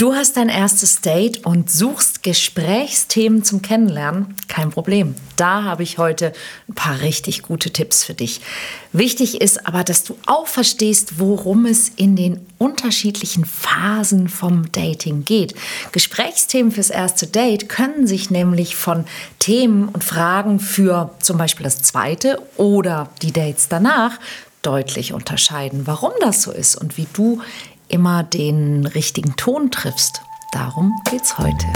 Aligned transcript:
Du 0.00 0.14
hast 0.14 0.38
dein 0.38 0.48
erstes 0.48 1.02
Date 1.02 1.44
und 1.44 1.70
suchst 1.70 2.22
Gesprächsthemen 2.22 3.44
zum 3.44 3.60
Kennenlernen? 3.60 4.34
Kein 4.48 4.70
Problem. 4.70 5.14
Da 5.36 5.64
habe 5.64 5.82
ich 5.82 5.98
heute 5.98 6.32
ein 6.70 6.74
paar 6.74 7.02
richtig 7.02 7.42
gute 7.42 7.70
Tipps 7.70 8.02
für 8.02 8.14
dich. 8.14 8.40
Wichtig 8.94 9.42
ist 9.42 9.66
aber, 9.66 9.84
dass 9.84 10.02
du 10.02 10.16
auch 10.24 10.46
verstehst, 10.46 11.18
worum 11.18 11.66
es 11.66 11.90
in 11.90 12.16
den 12.16 12.40
unterschiedlichen 12.56 13.44
Phasen 13.44 14.30
vom 14.30 14.72
Dating 14.72 15.26
geht. 15.26 15.54
Gesprächsthemen 15.92 16.72
fürs 16.72 16.88
erste 16.88 17.26
Date 17.26 17.68
können 17.68 18.06
sich 18.06 18.30
nämlich 18.30 18.76
von 18.76 19.04
Themen 19.38 19.90
und 19.90 20.02
Fragen 20.02 20.60
für 20.60 21.10
zum 21.20 21.36
Beispiel 21.36 21.64
das 21.64 21.82
zweite 21.82 22.40
oder 22.56 23.10
die 23.20 23.32
Dates 23.32 23.68
danach 23.68 24.18
deutlich 24.62 25.12
unterscheiden. 25.12 25.86
Warum 25.86 26.12
das 26.20 26.42
so 26.42 26.52
ist 26.52 26.76
und 26.76 26.96
wie 26.96 27.06
du 27.12 27.40
immer 27.90 28.22
den 28.22 28.86
richtigen 28.86 29.36
Ton 29.36 29.70
triffst. 29.70 30.22
Darum 30.52 31.00
geht's 31.10 31.38
heute. 31.38 31.66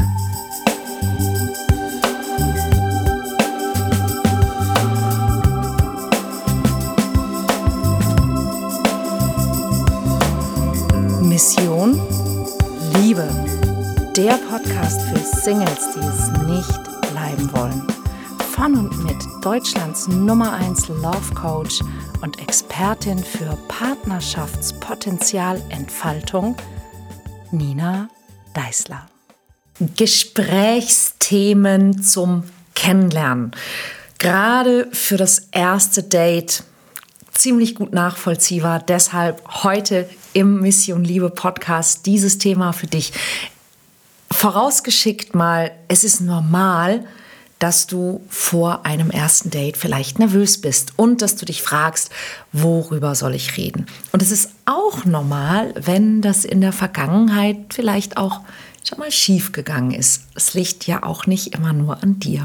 Mission 11.21 12.01
Liebe. 12.95 13.29
Der 14.17 14.39
Podcast 14.49 15.03
für 15.03 15.19
Singles, 15.19 15.91
die 15.95 16.01
es 16.01 16.31
nicht 16.47 17.11
bleiben 17.13 17.53
wollen. 17.53 18.04
Von 18.55 18.77
und 18.77 19.03
mit 19.03 19.17
Deutschlands 19.43 20.07
Nummer 20.07 20.53
1 20.53 20.87
Love 20.87 21.35
Coach 21.35 21.81
und 22.23 22.41
Expertin 22.41 23.19
für 23.19 23.59
Partnerschaftspotenzialentfaltung, 23.67 26.55
Nina 27.51 28.09
Deißler. 28.55 29.09
Gesprächsthemen 29.97 32.01
zum 32.01 32.45
Kennenlernen. 32.77 33.51
Gerade 34.21 34.87
für 34.93 35.17
das 35.17 35.49
erste 35.51 36.05
Date 36.05 36.63
ziemlich 37.33 37.75
gut 37.75 37.93
nachvollziehbar. 37.93 38.79
Deshalb 38.79 39.43
heute 39.65 40.09
im 40.33 40.61
Mission 40.61 41.03
Liebe 41.03 41.31
Podcast 41.31 42.07
dieses 42.07 42.39
Thema 42.39 42.73
für 42.73 42.87
dich. 42.87 43.13
Vorausgeschickt 44.31 45.35
mal, 45.35 45.73
es 45.89 46.05
ist 46.05 46.21
normal, 46.21 47.05
dass 47.59 47.87
du 47.87 48.21
vor 48.29 48.85
einem 48.85 49.11
ersten 49.11 49.51
Date 49.51 49.77
vielleicht 49.77 50.19
nervös 50.19 50.61
bist 50.61 50.93
und 50.97 51.23
dass 51.23 51.37
du 51.37 51.47
dich 51.47 51.63
fragst, 51.63 52.11
worüber 52.53 53.15
soll 53.15 53.35
ich 53.35 53.57
reden? 53.57 53.87
Und 54.13 54.23
es 54.23 54.31
ist 54.31 54.51
auch 54.67 55.05
normal, 55.05 55.75
wenn 55.77 56.21
das 56.21 56.45
in 56.45 56.61
der 56.61 56.73
Vergangenheit 56.73 57.57
vielleicht 57.73 58.17
auch 58.17 58.41
schon 58.87 58.99
mal 58.99 59.11
schief 59.11 59.53
gegangen 59.53 59.93
ist. 59.93 60.25
Es 60.35 60.55
liegt 60.55 60.87
ja 60.87 61.03
auch 61.03 61.27
nicht 61.27 61.55
immer 61.55 61.73
nur 61.73 62.03
an 62.03 62.19
dir. 62.21 62.45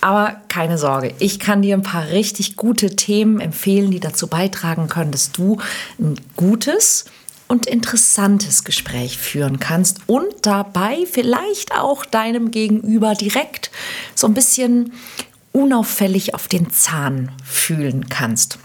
Aber 0.00 0.36
keine 0.48 0.78
Sorge, 0.78 1.12
ich 1.18 1.40
kann 1.40 1.62
dir 1.62 1.74
ein 1.74 1.82
paar 1.82 2.08
richtig 2.08 2.56
gute 2.56 2.94
Themen 2.94 3.40
empfehlen, 3.40 3.90
die 3.90 3.98
dazu 3.98 4.28
beitragen 4.28 4.88
können, 4.88 5.10
dass 5.10 5.32
du 5.32 5.58
ein 5.98 6.14
gutes, 6.36 7.06
und 7.48 7.66
interessantes 7.66 8.62
Gespräch 8.64 9.18
führen 9.18 9.58
kannst 9.58 10.00
und 10.06 10.26
dabei 10.42 11.06
vielleicht 11.10 11.72
auch 11.74 12.04
deinem 12.04 12.50
Gegenüber 12.50 13.14
direkt 13.14 13.70
so 14.14 14.26
ein 14.26 14.34
bisschen 14.34 14.92
unauffällig 15.52 16.34
auf 16.34 16.46
den 16.46 16.70
Zahn 16.70 17.32
fühlen 17.44 18.08
kannst. 18.08 18.58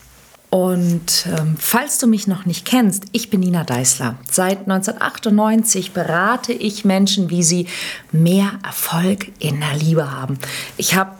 Und 0.49 1.25
ähm, 1.35 1.55
falls 1.57 1.97
du 1.97 2.05
mich 2.05 2.27
noch 2.27 2.45
nicht 2.45 2.63
kennst, 2.63 3.05
ich 3.11 3.31
bin 3.31 3.39
Nina 3.39 3.63
Deißler. 3.63 4.17
Seit 4.29 4.59
1998 4.69 5.93
berate 5.93 6.53
ich 6.53 6.85
Menschen, 6.85 7.31
wie 7.31 7.41
sie 7.41 7.65
mehr 8.11 8.51
Erfolg 8.63 9.31
in 9.39 9.61
der 9.61 9.75
Liebe 9.75 10.11
haben. 10.11 10.37
Ich 10.77 10.93
habe 10.93 11.15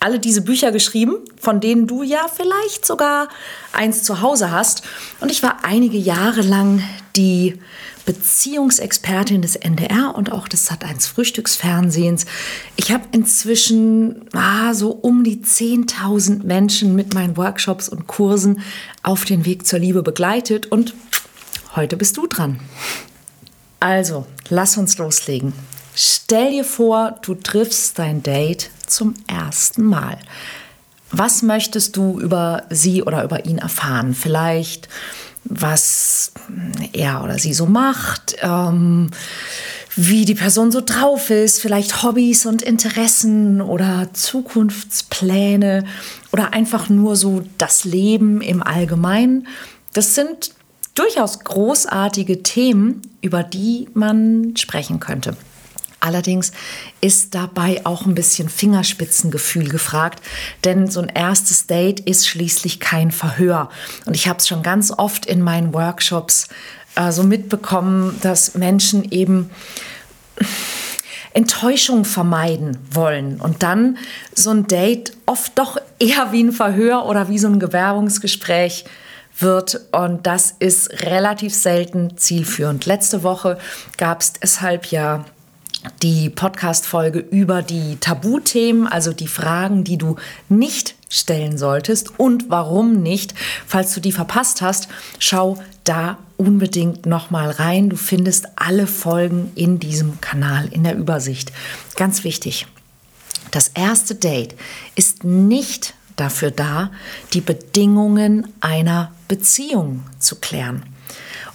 alle 0.00 0.18
diese 0.18 0.42
Bücher 0.42 0.72
geschrieben, 0.72 1.16
von 1.40 1.60
denen 1.60 1.86
du 1.86 2.02
ja 2.02 2.26
vielleicht 2.34 2.86
sogar 2.86 3.28
eins 3.72 4.02
zu 4.02 4.20
Hause 4.20 4.50
hast. 4.50 4.82
Und 5.20 5.30
ich 5.30 5.42
war 5.42 5.64
einige 5.64 5.98
Jahre 5.98 6.42
lang 6.42 6.82
die 7.16 7.58
Beziehungsexpertin 8.06 9.42
des 9.42 9.56
NDR 9.56 10.14
und 10.14 10.30
auch 10.30 10.48
des 10.48 10.70
Sat1 10.70 11.08
Frühstücksfernsehens. 11.08 12.24
Ich 12.76 12.92
habe 12.92 13.04
inzwischen 13.12 14.26
ah, 14.32 14.72
so 14.74 14.90
um 14.92 15.24
die 15.24 15.38
10.000 15.38 16.44
Menschen 16.44 16.94
mit 16.94 17.14
meinen 17.14 17.36
Workshops 17.36 17.88
und 17.88 18.06
Kursen 18.06 18.62
auf 19.02 19.24
den 19.24 19.44
Weg 19.44 19.66
zur 19.66 19.80
Liebe 19.80 20.02
begleitet 20.02 20.66
und 20.66 20.94
heute 21.74 21.96
bist 21.96 22.16
du 22.16 22.28
dran. 22.28 22.60
Also, 23.80 24.26
lass 24.48 24.76
uns 24.76 24.96
loslegen. 24.98 25.52
Stell 25.98 26.50
dir 26.50 26.64
vor, 26.64 27.14
du 27.22 27.34
triffst 27.34 27.98
dein 27.98 28.22
Date 28.22 28.68
zum 28.86 29.14
ersten 29.26 29.82
Mal. 29.82 30.18
Was 31.10 31.40
möchtest 31.40 31.96
du 31.96 32.20
über 32.20 32.64
sie 32.68 33.02
oder 33.02 33.24
über 33.24 33.46
ihn 33.46 33.56
erfahren? 33.56 34.12
Vielleicht, 34.12 34.90
was 35.44 36.32
er 36.92 37.24
oder 37.24 37.38
sie 37.38 37.54
so 37.54 37.64
macht, 37.64 38.36
ähm, 38.42 39.10
wie 39.94 40.26
die 40.26 40.34
Person 40.34 40.70
so 40.70 40.82
drauf 40.84 41.30
ist, 41.30 41.62
vielleicht 41.62 42.02
Hobbys 42.02 42.44
und 42.44 42.60
Interessen 42.60 43.62
oder 43.62 44.10
Zukunftspläne 44.12 45.86
oder 46.30 46.52
einfach 46.52 46.90
nur 46.90 47.16
so 47.16 47.42
das 47.56 47.84
Leben 47.84 48.42
im 48.42 48.62
Allgemeinen. 48.62 49.48
Das 49.94 50.14
sind 50.14 50.50
durchaus 50.94 51.40
großartige 51.40 52.42
Themen, 52.42 53.00
über 53.22 53.42
die 53.42 53.88
man 53.94 54.54
sprechen 54.58 55.00
könnte. 55.00 55.38
Allerdings 56.00 56.52
ist 57.00 57.34
dabei 57.34 57.84
auch 57.84 58.06
ein 58.06 58.14
bisschen 58.14 58.48
Fingerspitzengefühl 58.48 59.68
gefragt, 59.68 60.22
denn 60.64 60.88
so 60.88 61.00
ein 61.00 61.08
erstes 61.08 61.66
Date 61.66 62.00
ist 62.00 62.28
schließlich 62.28 62.80
kein 62.80 63.10
Verhör. 63.10 63.70
Und 64.04 64.14
ich 64.14 64.28
habe 64.28 64.38
es 64.38 64.46
schon 64.46 64.62
ganz 64.62 64.92
oft 64.96 65.26
in 65.26 65.42
meinen 65.42 65.72
Workshops 65.72 66.48
äh, 66.96 67.12
so 67.12 67.22
mitbekommen, 67.22 68.18
dass 68.22 68.54
Menschen 68.54 69.10
eben 69.10 69.50
Enttäuschung 71.32 72.04
vermeiden 72.04 72.78
wollen 72.90 73.40
und 73.40 73.62
dann 73.62 73.98
so 74.34 74.50
ein 74.50 74.66
Date 74.66 75.12
oft 75.26 75.58
doch 75.58 75.76
eher 75.98 76.32
wie 76.32 76.42
ein 76.42 76.52
Verhör 76.52 77.06
oder 77.06 77.28
wie 77.28 77.38
so 77.38 77.46
ein 77.48 77.60
Gewerbungsgespräch 77.60 78.86
wird. 79.38 79.80
Und 79.92 80.26
das 80.26 80.54
ist 80.58 81.02
relativ 81.02 81.54
selten 81.54 82.16
zielführend. 82.16 82.86
Letzte 82.86 83.22
Woche 83.22 83.58
gab 83.98 84.22
es 84.22 84.32
deshalb 84.32 84.86
ja 84.86 85.26
die 86.02 86.30
Podcast-Folge 86.30 87.18
über 87.18 87.62
die 87.62 87.96
Tabuthemen, 88.00 88.86
also 88.86 89.12
die 89.12 89.28
Fragen, 89.28 89.84
die 89.84 89.98
du 89.98 90.16
nicht 90.48 90.94
stellen 91.08 91.58
solltest 91.58 92.18
und 92.18 92.50
warum 92.50 93.02
nicht. 93.02 93.34
Falls 93.66 93.94
du 93.94 94.00
die 94.00 94.12
verpasst 94.12 94.62
hast, 94.62 94.88
schau 95.18 95.58
da 95.84 96.18
unbedingt 96.36 97.06
nochmal 97.06 97.50
rein. 97.50 97.88
Du 97.88 97.96
findest 97.96 98.46
alle 98.56 98.86
Folgen 98.86 99.52
in 99.54 99.78
diesem 99.78 100.20
Kanal 100.20 100.68
in 100.70 100.84
der 100.84 100.96
Übersicht. 100.96 101.52
Ganz 101.96 102.24
wichtig. 102.24 102.66
Das 103.50 103.68
erste 103.68 104.14
Date 104.14 104.54
ist 104.96 105.24
nicht 105.24 105.94
dafür 106.16 106.50
da, 106.50 106.90
die 107.32 107.40
Bedingungen 107.40 108.48
einer 108.60 109.12
Beziehung 109.28 110.02
zu 110.18 110.36
klären. 110.36 110.82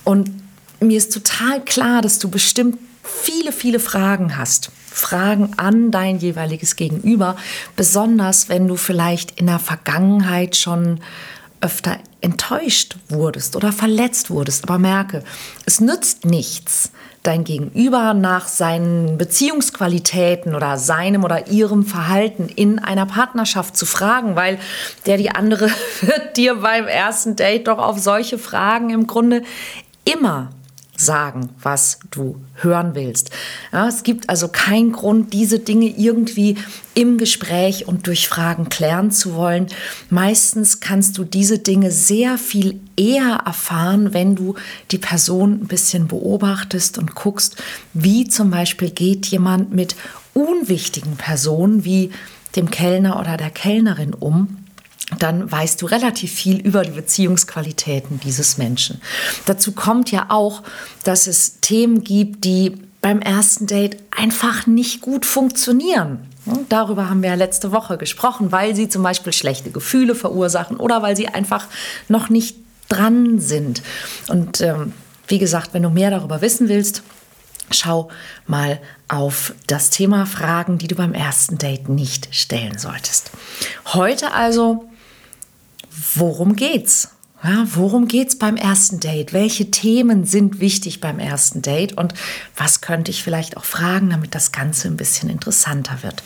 Und 0.04 0.32
mir 0.80 0.98
ist 0.98 1.14
total 1.14 1.64
klar, 1.64 2.02
dass 2.02 2.20
du 2.20 2.30
bestimmt 2.30 2.78
viele, 3.04 3.52
viele 3.52 3.80
Fragen 3.80 4.38
hast, 4.38 4.72
Fragen 4.92 5.54
an 5.58 5.92
dein 5.92 6.20
jeweiliges 6.20 6.76
Gegenüber, 6.76 7.36
besonders 7.76 8.50
wenn 8.50 8.68
du 8.68 8.76
vielleicht 8.76 9.40
in 9.40 9.48
der 9.48 9.60
Vergangenheit 9.60 10.56
schon 10.56 11.00
öfter 11.62 11.98
enttäuscht 12.22 12.98
wurdest 13.10 13.56
oder 13.56 13.72
verletzt 13.72 14.30
wurdest. 14.30 14.64
Aber 14.64 14.78
merke, 14.78 15.24
es 15.66 15.80
nützt 15.80 16.26
nichts, 16.26 16.92
dein 17.24 17.44
Gegenüber 17.44 18.14
nach 18.14 18.48
seinen 18.48 19.18
Beziehungsqualitäten 19.18 20.56
oder 20.56 20.78
seinem 20.78 21.24
oder 21.24 21.48
ihrem 21.48 21.86
Verhalten 21.86 22.50
in 22.50 22.80
einer 22.80 23.06
Partnerschaft 23.06 23.78
zu 23.78 23.86
fragen, 23.86 24.36
weil 24.36 24.60
der 25.06 25.18
die 25.18 25.30
andere 25.30 25.70
wird 26.02 26.38
dir 26.38 26.56
beim 26.56 26.88
ersten 26.88 27.36
Date 27.36 27.68
doch 27.68 27.78
auf 27.78 28.00
solche 28.00 28.40
Fragen 28.40 28.90
im 28.90 29.06
Grunde 29.06 29.44
immer 30.04 30.50
sagen, 30.98 31.50
was 31.62 32.00
du 32.12 32.38
hören 32.56 32.94
willst. 32.94 33.32
Ja, 33.72 33.88
es 33.88 34.04
gibt 34.04 34.30
also 34.30 34.48
keinen 34.50 34.92
Grund, 34.92 35.34
diese 35.34 35.60
Dinge 35.60 35.88
irgendwie 35.88 36.58
im 36.94 37.18
Gespräch 37.18 37.88
und 37.88 38.08
durch 38.08 38.28
Fragen 38.28 38.70
klären 38.70 39.12
zu 39.12 39.34
wollen. 39.34 39.68
Meistens 40.10 40.80
kannst 40.80 41.18
du 41.18 41.24
diese 41.24 41.60
Dinge 41.60 41.92
sehr 41.92 42.38
viel 42.38 42.80
eher 42.96 43.42
erfahren, 43.46 44.14
wenn 44.14 44.36
du 44.36 44.56
die 44.92 44.98
Person 45.00 45.62
ein 45.62 45.68
bisschen 45.68 46.08
beobachtest 46.08 46.98
und 46.98 47.16
guckst, 47.16 47.56
wie 47.94 48.28
zum 48.28 48.52
Beispiel 48.52 48.92
geht 48.92 49.26
jemand 49.28 49.74
mit 49.74 49.96
unwichtigen 50.34 51.16
Personen 51.18 51.84
wie 51.84 52.12
dem 52.56 52.70
Kellner 52.70 53.20
oder 53.20 53.38
der 53.38 53.50
Kellnerin 53.50 54.14
um 54.14 54.61
dann 55.20 55.52
weißt 55.52 55.82
du 55.82 55.86
relativ 55.86 56.32
viel 56.32 56.60
über 56.60 56.84
die 56.84 56.92
Beziehungsqualitäten 56.92 58.20
dieses 58.20 58.58
Menschen. 58.58 59.02
Dazu 59.46 59.74
kommt 59.74 60.12
ja 60.12 60.28
auch, 60.30 60.64
dass 61.04 61.28
es 61.28 61.60
Themen 61.62 62.04
gibt, 62.04 62.46
die 62.46 62.78
beim 63.02 63.20
ersten 63.20 63.68
Date 63.68 63.98
einfach 64.16 64.68
nicht 64.68 65.02
gut 65.02 65.26
funktionieren. 65.26 66.20
Darüber 66.70 67.10
haben 67.10 67.22
wir 67.22 67.30
ja 67.30 67.36
letzte 67.36 67.72
Woche 67.72 67.98
gesprochen, 67.98 68.52
weil 68.52 68.76
sie 68.76 68.90
zum 68.90 69.04
Beispiel 69.04 69.34
schlechte 69.34 69.72
Gefühle 69.72 70.16
verursachen 70.16 70.78
oder 70.78 71.02
weil 71.02 71.16
sie 71.16 71.28
einfach 71.28 71.68
noch 72.08 72.30
nicht 72.30 72.58
dran 72.90 73.40
sind. 73.40 73.82
Und 74.28 74.62
ähm, 74.62 74.94
wie 75.28 75.40
gesagt, 75.40 75.74
wenn 75.74 75.84
du 75.84 75.90
mehr 75.90 76.10
darüber 76.10 76.42
wissen 76.42 76.68
willst, 76.68 77.04
schau 77.70 78.10
mal 78.48 78.80
auf 79.08 79.54
das 79.68 79.90
Thema 79.90 80.26
Fragen, 80.26 80.78
die 80.78 80.88
du 80.88 80.96
beim 80.96 81.14
ersten 81.14 81.58
Date 81.58 81.90
nicht 81.90 82.34
stellen 82.36 82.78
solltest. 82.78 83.32
Heute 83.94 84.34
also 84.34 84.91
worum 86.16 86.56
geht's? 86.56 87.10
Ja, 87.44 87.66
worum 87.74 88.08
geht's 88.08 88.38
beim 88.38 88.56
ersten 88.56 89.00
Date? 89.00 89.34
Welche 89.34 89.72
Themen 89.72 90.26
sind 90.26 90.60
wichtig 90.60 91.02
beim 91.02 91.18
ersten 91.18 91.64
Date? 91.64 91.98
Und 91.98 92.14
was 92.56 92.82
könnte 92.82 93.10
ich 93.10 93.24
vielleicht 93.24 93.58
auch 93.58 93.64
fragen, 93.64 94.12
damit 94.12 94.36
das 94.36 94.52
Ganze 94.52 94.88
ein 94.88 94.98
bisschen 94.98 95.30
interessanter 95.30 96.04
wird? 96.04 96.22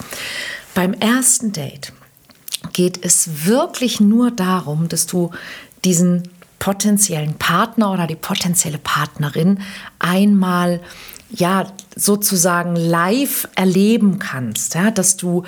Beim 0.74 0.94
ersten 0.94 1.54
Date 1.54 1.94
geht 2.74 3.06
es 3.06 3.46
wirklich 3.46 4.02
nur 4.02 4.32
darum, 4.32 4.90
dass 4.90 5.06
du 5.06 5.32
diesen 5.86 6.24
potenziellen 6.60 7.36
Partner 7.36 7.94
oder 7.94 8.08
die 8.08 8.16
potenzielle 8.16 8.78
Partnerin 8.78 9.60
einmal 10.00 10.82
ja 11.30 11.68
sozusagen 11.96 12.76
live 12.76 13.48
erleben 13.56 14.20
kannst, 14.20 14.76
ja, 14.76 14.92
dass 14.92 15.16
du 15.16 15.44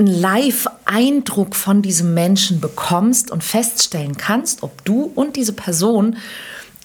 einen 0.00 0.20
Live-Eindruck 0.20 1.54
von 1.54 1.82
diesem 1.82 2.14
Menschen 2.14 2.60
bekommst 2.60 3.30
und 3.30 3.44
feststellen 3.44 4.16
kannst, 4.16 4.62
ob 4.62 4.84
du 4.84 5.12
und 5.14 5.36
diese 5.36 5.52
Person 5.52 6.16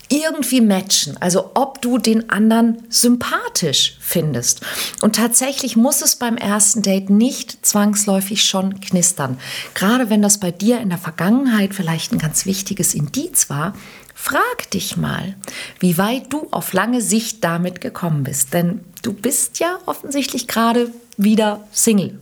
irgendwie 0.10 0.62
matchen, 0.62 1.18
also 1.20 1.52
ob 1.56 1.82
du 1.82 1.98
den 1.98 2.30
anderen 2.30 2.84
sympathisch 2.90 3.98
findest. 4.00 4.62
Und 5.02 5.16
tatsächlich 5.16 5.76
muss 5.76 6.04
es 6.04 6.18
beim 6.18 6.38
ersten 6.38 6.84
Date 6.84 7.10
nicht 7.10 7.66
zwangsläufig 7.66 8.44
schon 8.44 8.80
knistern. 8.82 9.40
Gerade 9.74 10.12
wenn 10.12 10.22
das 10.22 10.40
bei 10.40 10.52
dir 10.52 10.80
in 10.80 10.90
der 10.90 11.00
Vergangenheit 11.00 11.74
vielleicht 11.74 12.12
ein 12.12 12.20
ganz 12.20 12.46
wichtiges 12.46 12.94
Indiz 12.94 13.50
war, 13.50 13.74
frag 14.14 14.70
dich 14.72 14.96
mal, 14.96 15.36
wie 15.80 15.98
weit 15.98 16.32
du 16.32 16.50
auf 16.52 16.74
lange 16.74 17.02
Sicht 17.02 17.44
damit 17.44 17.82
gekommen 17.82 18.24
bist. 18.24 18.54
Denn 18.54 18.82
du 19.02 19.12
bist 19.12 19.60
ja 19.60 19.80
offensichtlich 19.88 20.48
gerade 20.48 20.92
wieder 21.18 21.66
Single 21.72 22.20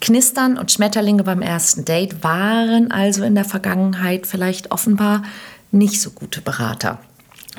Knistern 0.00 0.58
und 0.58 0.70
Schmetterlinge 0.70 1.24
beim 1.24 1.42
ersten 1.42 1.84
Date 1.84 2.22
waren 2.22 2.90
also 2.90 3.24
in 3.24 3.34
der 3.34 3.44
Vergangenheit 3.44 4.26
vielleicht 4.26 4.70
offenbar 4.70 5.22
nicht 5.70 6.00
so 6.00 6.10
gute 6.10 6.40
Berater. 6.40 6.98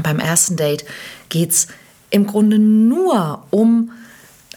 Beim 0.02 0.20
ersten 0.20 0.56
Date 0.56 0.86
geht 1.30 1.52
es 1.52 1.68
im 2.10 2.26
Grunde 2.26 2.58
nur 2.60 3.46
um 3.52 3.92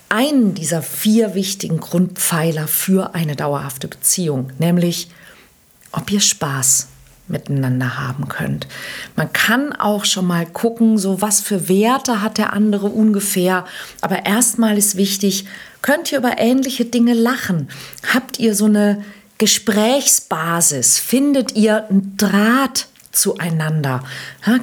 einen 0.09 0.55
dieser 0.55 0.83
vier 0.83 1.35
wichtigen 1.35 1.81
Grundpfeiler 1.81 2.69
für 2.69 3.15
eine 3.15 3.35
dauerhafte 3.35 3.89
Beziehung, 3.89 4.51
nämlich 4.59 5.09
ob 5.91 6.11
ihr 6.11 6.21
Spaß 6.21 6.89
miteinander 7.33 7.99
haben 7.99 8.29
könnt. 8.29 8.69
Man 9.17 9.33
kann 9.33 9.73
auch 9.73 10.05
schon 10.05 10.27
mal 10.27 10.47
gucken, 10.47 10.99
so 10.99 11.21
was 11.21 11.41
für 11.41 11.69
Werte 11.69 12.23
hat 12.23 12.39
der 12.39 12.53
andere 12.53 12.87
ungefähr. 12.87 13.65
Aber 14.01 14.25
erstmal 14.27 14.79
ist 14.79 14.97
wichtig, 14.97 15.47
könnt 15.81 16.13
ihr 16.13 16.19
über 16.19 16.39
ähnliche 16.39 16.85
Dinge 16.85 17.15
lachen? 17.15 17.69
Habt 18.15 18.39
ihr 18.39 18.55
so 18.55 18.67
eine 18.67 19.03
Gesprächsbasis? 19.39 20.99
Findet 21.01 21.57
ihr 21.57 21.89
einen 21.89 22.17
Draht 22.17 22.87
zueinander? 23.11 24.05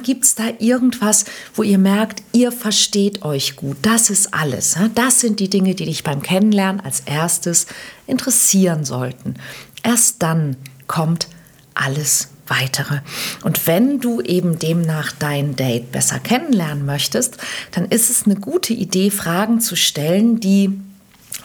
Gibt 0.02 0.24
es 0.24 0.34
da 0.34 0.44
irgendwas, 0.58 1.24
wo 1.54 1.62
ihr 1.62 1.78
merkt, 1.78 2.22
ihr 2.32 2.50
versteht 2.50 3.22
euch 3.22 3.56
gut? 3.56 3.76
Das 3.82 4.10
ist 4.10 4.34
alles. 4.34 4.76
Das 4.94 5.20
sind 5.20 5.38
die 5.38 5.50
Dinge, 5.50 5.74
die 5.74 5.84
dich 5.84 6.02
beim 6.02 6.22
Kennenlernen 6.22 6.80
als 6.80 7.00
erstes 7.00 7.66
interessieren 8.06 8.84
sollten. 8.84 9.34
Erst 9.82 10.22
dann 10.22 10.56
kommt 10.88 11.28
alles 11.74 12.30
weitere. 12.50 13.00
Und 13.42 13.66
wenn 13.66 14.00
du 14.00 14.20
eben 14.20 14.58
demnach 14.58 15.12
dein 15.12 15.56
Date 15.56 15.92
besser 15.92 16.18
kennenlernen 16.18 16.84
möchtest, 16.84 17.38
dann 17.70 17.86
ist 17.86 18.10
es 18.10 18.26
eine 18.26 18.36
gute 18.36 18.74
Idee, 18.74 19.10
Fragen 19.10 19.60
zu 19.60 19.76
stellen, 19.76 20.40
die 20.40 20.78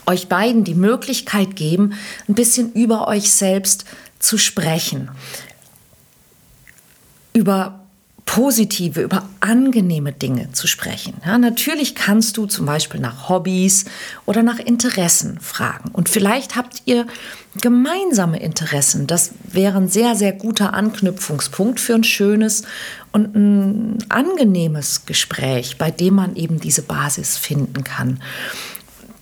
euch 0.05 0.27
beiden 0.27 0.63
die 0.63 0.75
Möglichkeit 0.75 1.55
geben, 1.55 1.93
ein 2.27 2.35
bisschen 2.35 2.73
über 2.73 3.07
euch 3.07 3.31
selbst 3.31 3.85
zu 4.19 4.37
sprechen. 4.37 5.09
Über 7.33 7.85
positive, 8.25 9.01
über 9.01 9.29
angenehme 9.39 10.11
Dinge 10.11 10.51
zu 10.51 10.67
sprechen. 10.67 11.13
Ja, 11.25 11.37
natürlich 11.37 11.95
kannst 11.95 12.37
du 12.37 12.47
zum 12.47 12.65
Beispiel 12.65 12.99
nach 12.99 13.29
Hobbys 13.29 13.85
oder 14.25 14.41
nach 14.41 14.59
Interessen 14.59 15.39
fragen. 15.39 15.91
Und 15.91 16.09
vielleicht 16.09 16.55
habt 16.55 16.81
ihr 16.85 17.05
gemeinsame 17.61 18.39
Interessen. 18.39 19.07
Das 19.07 19.31
wäre 19.43 19.77
ein 19.77 19.87
sehr, 19.87 20.15
sehr 20.15 20.33
guter 20.33 20.73
Anknüpfungspunkt 20.73 21.79
für 21.79 21.95
ein 21.95 22.03
schönes 22.03 22.63
und 23.11 23.35
ein 23.35 23.97
angenehmes 24.09 25.05
Gespräch, 25.05 25.77
bei 25.77 25.91
dem 25.91 26.15
man 26.15 26.35
eben 26.35 26.59
diese 26.59 26.81
Basis 26.81 27.37
finden 27.37 27.83
kann. 27.83 28.19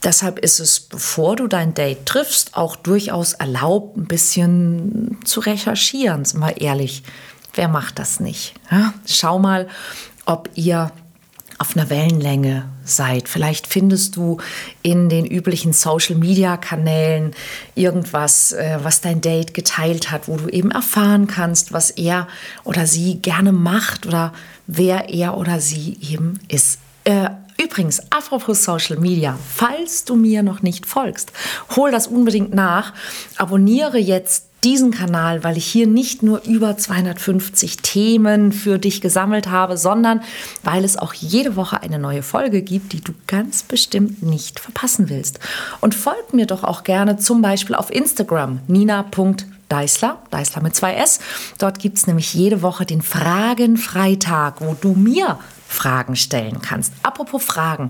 Deshalb 0.04 0.40
ist 0.40 0.60
es, 0.60 0.82
bevor 0.82 1.36
du 1.36 1.48
dein 1.48 1.74
Date 1.74 2.06
triffst, 2.06 2.58
auch 2.58 2.76
durchaus 2.76 3.34
erlaubt, 3.34 3.96
ein 3.96 4.06
bisschen 4.06 5.18
zu 5.24 5.40
recherchieren, 5.40 6.26
sind 6.26 6.42
wir 6.42 6.60
ehrlich. 6.60 7.04
Wer 7.54 7.70
macht 7.70 8.00
das 8.00 8.20
nicht? 8.20 8.54
Ja? 8.70 8.94
Schau 9.06 9.40
mal, 9.40 9.70
ob 10.26 10.50
ihr 10.56 10.92
auf 11.58 11.76
einer 11.76 11.90
Wellenlänge 11.90 12.66
seid. 12.86 13.30
Vielleicht 13.30 13.68
findest 13.68 14.16
du 14.16 14.38
in 14.82 15.10
den 15.10 15.26
üblichen 15.26 15.74
Social-Media-Kanälen 15.74 17.34
irgendwas, 17.76 18.52
äh, 18.52 18.80
was 18.82 19.02
dein 19.02 19.22
Date 19.22 19.54
geteilt 19.54 20.12
hat, 20.12 20.28
wo 20.28 20.38
du 20.38 20.50
eben 20.50 20.72
erfahren 20.72 21.28
kannst, 21.28 21.74
was 21.74 21.92
er 21.92 22.28
oder 22.64 22.88
sie 22.88 23.20
gerne 23.20 23.52
macht 23.52 24.06
oder 24.06 24.34
wer 24.68 25.10
er 25.10 25.38
oder 25.38 25.60
sie 25.60 25.98
eben 26.02 26.40
ist. 26.48 26.80
Äh, 27.04 27.30
Übrigens, 27.62 28.02
apropos 28.12 28.64
Social 28.64 28.98
Media, 28.98 29.38
falls 29.48 30.06
du 30.06 30.16
mir 30.16 30.42
noch 30.42 30.64
nicht 30.64 30.88
folgst, 30.88 31.32
hol 31.76 31.92
das 31.92 32.08
unbedingt 32.08 32.54
nach. 32.54 32.94
Abonniere 33.38 34.00
jetzt 34.00 34.48
diesen 34.64 34.92
Kanal, 34.92 35.44
weil 35.44 35.58
ich 35.58 35.66
hier 35.66 35.88
nicht 35.88 36.24
nur 36.24 36.44
über 36.46 36.78
250 36.78 37.78
Themen 37.78 38.52
für 38.52 38.80
dich 38.80 39.02
gesammelt 39.02 39.50
habe, 39.50 39.78
sondern 39.78 40.22
weil 40.64 40.84
es 40.84 40.98
auch 40.98 41.14
jede 41.14 41.56
Woche 41.56 41.82
eine 41.82 42.00
neue 42.00 42.24
Folge 42.24 42.62
gibt, 42.62 42.94
die 42.94 43.02
du 43.02 43.14
ganz 43.28 43.64
bestimmt 43.64 44.24
nicht 44.24 44.60
verpassen 44.60 45.10
willst. 45.10 45.40
Und 45.82 45.96
folg 45.96 46.34
mir 46.34 46.46
doch 46.46 46.64
auch 46.64 46.84
gerne 46.84 47.18
zum 47.18 47.42
Beispiel 47.42 47.76
auf 47.76 47.92
Instagram, 47.92 48.60
nina.deisler, 48.68 50.22
Deisler 50.30 50.62
mit 50.62 50.76
zwei 50.76 50.96
S. 50.96 51.20
Dort 51.58 51.80
gibt 51.80 51.98
es 51.98 52.08
nämlich 52.08 52.34
jede 52.34 52.62
Woche 52.62 52.86
den 52.86 53.02
Fragenfreitag, 53.02 54.62
wo 54.62 54.76
du 54.80 54.94
mir 54.94 55.40
Fragen 55.68 56.16
stellen 56.16 56.62
kannst. 56.62 56.94
Apropos 57.04 57.44
Fragen. 57.44 57.90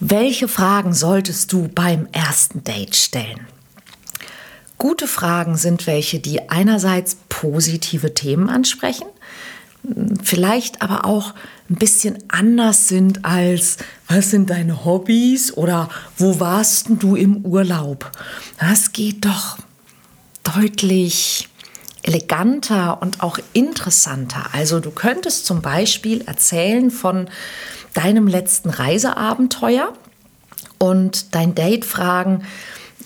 Welche 0.00 0.48
Fragen 0.48 0.92
solltest 0.92 1.52
du 1.52 1.68
beim 1.68 2.08
ersten 2.12 2.64
Date 2.64 2.96
stellen? 2.96 3.46
Gute 4.78 5.06
Fragen 5.06 5.56
sind 5.56 5.86
welche, 5.86 6.18
die 6.18 6.48
einerseits 6.50 7.16
positive 7.28 8.14
Themen 8.14 8.48
ansprechen, 8.50 9.06
vielleicht 10.22 10.82
aber 10.82 11.04
auch 11.04 11.34
ein 11.70 11.76
bisschen 11.76 12.18
anders 12.28 12.88
sind 12.88 13.24
als 13.24 13.78
was 14.08 14.30
sind 14.30 14.50
deine 14.50 14.84
Hobbys 14.84 15.56
oder 15.56 15.88
wo 16.18 16.40
warst 16.40 16.86
du 16.90 17.16
im 17.16 17.44
Urlaub? 17.44 18.10
Das 18.58 18.92
geht 18.92 19.24
doch 19.24 19.58
deutlich 20.42 21.48
eleganter 22.02 23.00
und 23.00 23.22
auch 23.22 23.38
interessanter. 23.54 24.44
Also 24.52 24.80
du 24.80 24.90
könntest 24.90 25.46
zum 25.46 25.62
Beispiel 25.62 26.22
erzählen 26.22 26.90
von 26.90 27.28
deinem 27.94 28.26
letzten 28.26 28.68
Reiseabenteuer 28.68 29.92
und 30.78 31.34
dein 31.34 31.54
Date 31.54 31.86
fragen, 31.86 32.44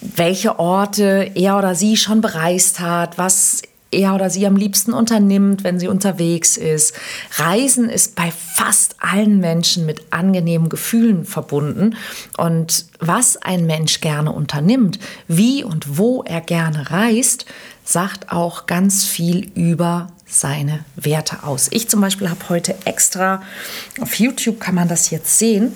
welche 0.00 0.58
Orte 0.58 1.30
er 1.34 1.58
oder 1.58 1.74
sie 1.74 1.96
schon 1.96 2.20
bereist 2.20 2.80
hat, 2.80 3.18
was 3.18 3.62
er 3.90 4.14
oder 4.14 4.28
sie 4.30 4.46
am 4.46 4.56
liebsten 4.56 4.92
unternimmt, 4.92 5.64
wenn 5.64 5.80
sie 5.80 5.88
unterwegs 5.88 6.56
ist. 6.56 6.94
Reisen 7.36 7.88
ist 7.88 8.14
bei 8.16 8.30
fast 8.30 8.96
allen 8.98 9.40
Menschen 9.40 9.86
mit 9.86 10.12
angenehmen 10.12 10.68
Gefühlen 10.68 11.24
verbunden. 11.24 11.96
Und 12.36 12.86
was 12.98 13.36
ein 13.38 13.66
Mensch 13.66 14.00
gerne 14.00 14.32
unternimmt, 14.32 14.98
wie 15.26 15.64
und 15.64 15.96
wo 15.96 16.22
er 16.22 16.40
gerne 16.40 16.90
reist, 16.90 17.46
sagt 17.84 18.30
auch 18.30 18.66
ganz 18.66 19.04
viel 19.04 19.50
über 19.54 20.08
seine 20.26 20.84
Werte 20.94 21.44
aus. 21.44 21.68
Ich 21.70 21.88
zum 21.88 22.02
Beispiel 22.02 22.28
habe 22.28 22.50
heute 22.50 22.74
extra, 22.84 23.42
auf 24.00 24.14
YouTube 24.16 24.60
kann 24.60 24.74
man 24.74 24.88
das 24.88 25.08
jetzt 25.08 25.38
sehen, 25.38 25.72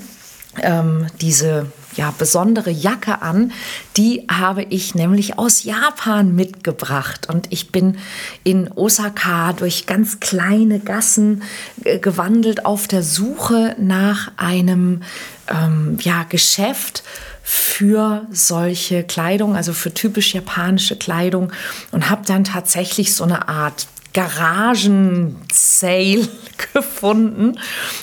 ähm, 0.62 1.07
diese 1.23 1.73
ja, 1.96 2.12
besondere 2.16 2.70
Jacke 2.70 3.22
an. 3.22 3.52
Die 3.96 4.26
habe 4.30 4.64
ich 4.64 4.94
nämlich 4.94 5.38
aus 5.38 5.64
Japan 5.64 6.34
mitgebracht. 6.34 7.28
Und 7.28 7.46
ich 7.50 7.72
bin 7.72 7.99
in 8.44 8.70
Osaka 8.72 9.52
durch 9.52 9.87
ganz 9.87 10.20
kleine 10.20 10.80
Gassen 10.80 11.42
äh, 11.84 11.99
gewandelt 11.99 12.64
auf 12.66 12.88
der 12.88 13.02
Suche 13.02 13.76
nach 13.78 14.32
einem 14.37 15.02
ähm, 15.49 15.99
ja, 16.00 16.25
Geschäft 16.28 17.02
für 17.42 18.26
solche 18.30 19.02
Kleidung, 19.02 19.56
also 19.56 19.72
für 19.72 19.92
typisch 19.92 20.34
japanische 20.34 20.96
Kleidung 20.96 21.52
und 21.90 22.08
habe 22.08 22.22
dann 22.25 22.44
tatsächlich 22.44 23.14
so 23.14 23.25
eine 23.25 23.49
Art 23.49 23.88
Garagen-Sale 24.12 26.28
gefunden 26.75 27.59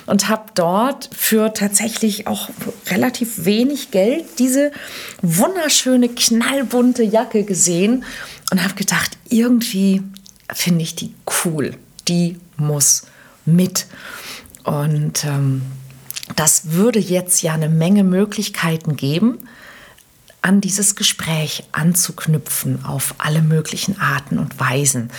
und 0.05 0.29
habe 0.29 0.45
dort 0.55 1.09
für 1.15 1.53
tatsächlich 1.53 2.27
auch 2.27 2.49
relativ 2.87 3.45
wenig 3.45 3.91
Geld 3.91 4.39
diese 4.39 4.71
wunderschöne 5.21 6.09
knallbunte 6.09 7.03
Jacke 7.03 7.43
gesehen 7.43 8.03
und 8.51 8.63
habe 8.63 8.75
gedacht, 8.75 9.17
irgendwie 9.29 10.01
finde 10.51 10.81
ich 10.81 10.95
die 10.95 11.13
cool, 11.45 11.75
die 12.07 12.37
muss 12.57 13.03
mit. 13.45 13.85
Und 14.63 15.23
ähm, 15.25 15.61
das 16.35 16.71
würde 16.71 16.99
jetzt 16.99 17.41
ja 17.41 17.53
eine 17.53 17.69
Menge 17.69 18.03
Möglichkeiten 18.03 18.95
geben, 18.95 19.39
an 20.41 20.61
dieses 20.61 20.95
Gespräch 20.95 21.65
anzuknüpfen 21.71 22.85
auf 22.85 23.15
alle 23.17 23.41
möglichen 23.41 23.99
Arten 23.99 24.39
und 24.39 24.59
Weisen. 24.59 25.11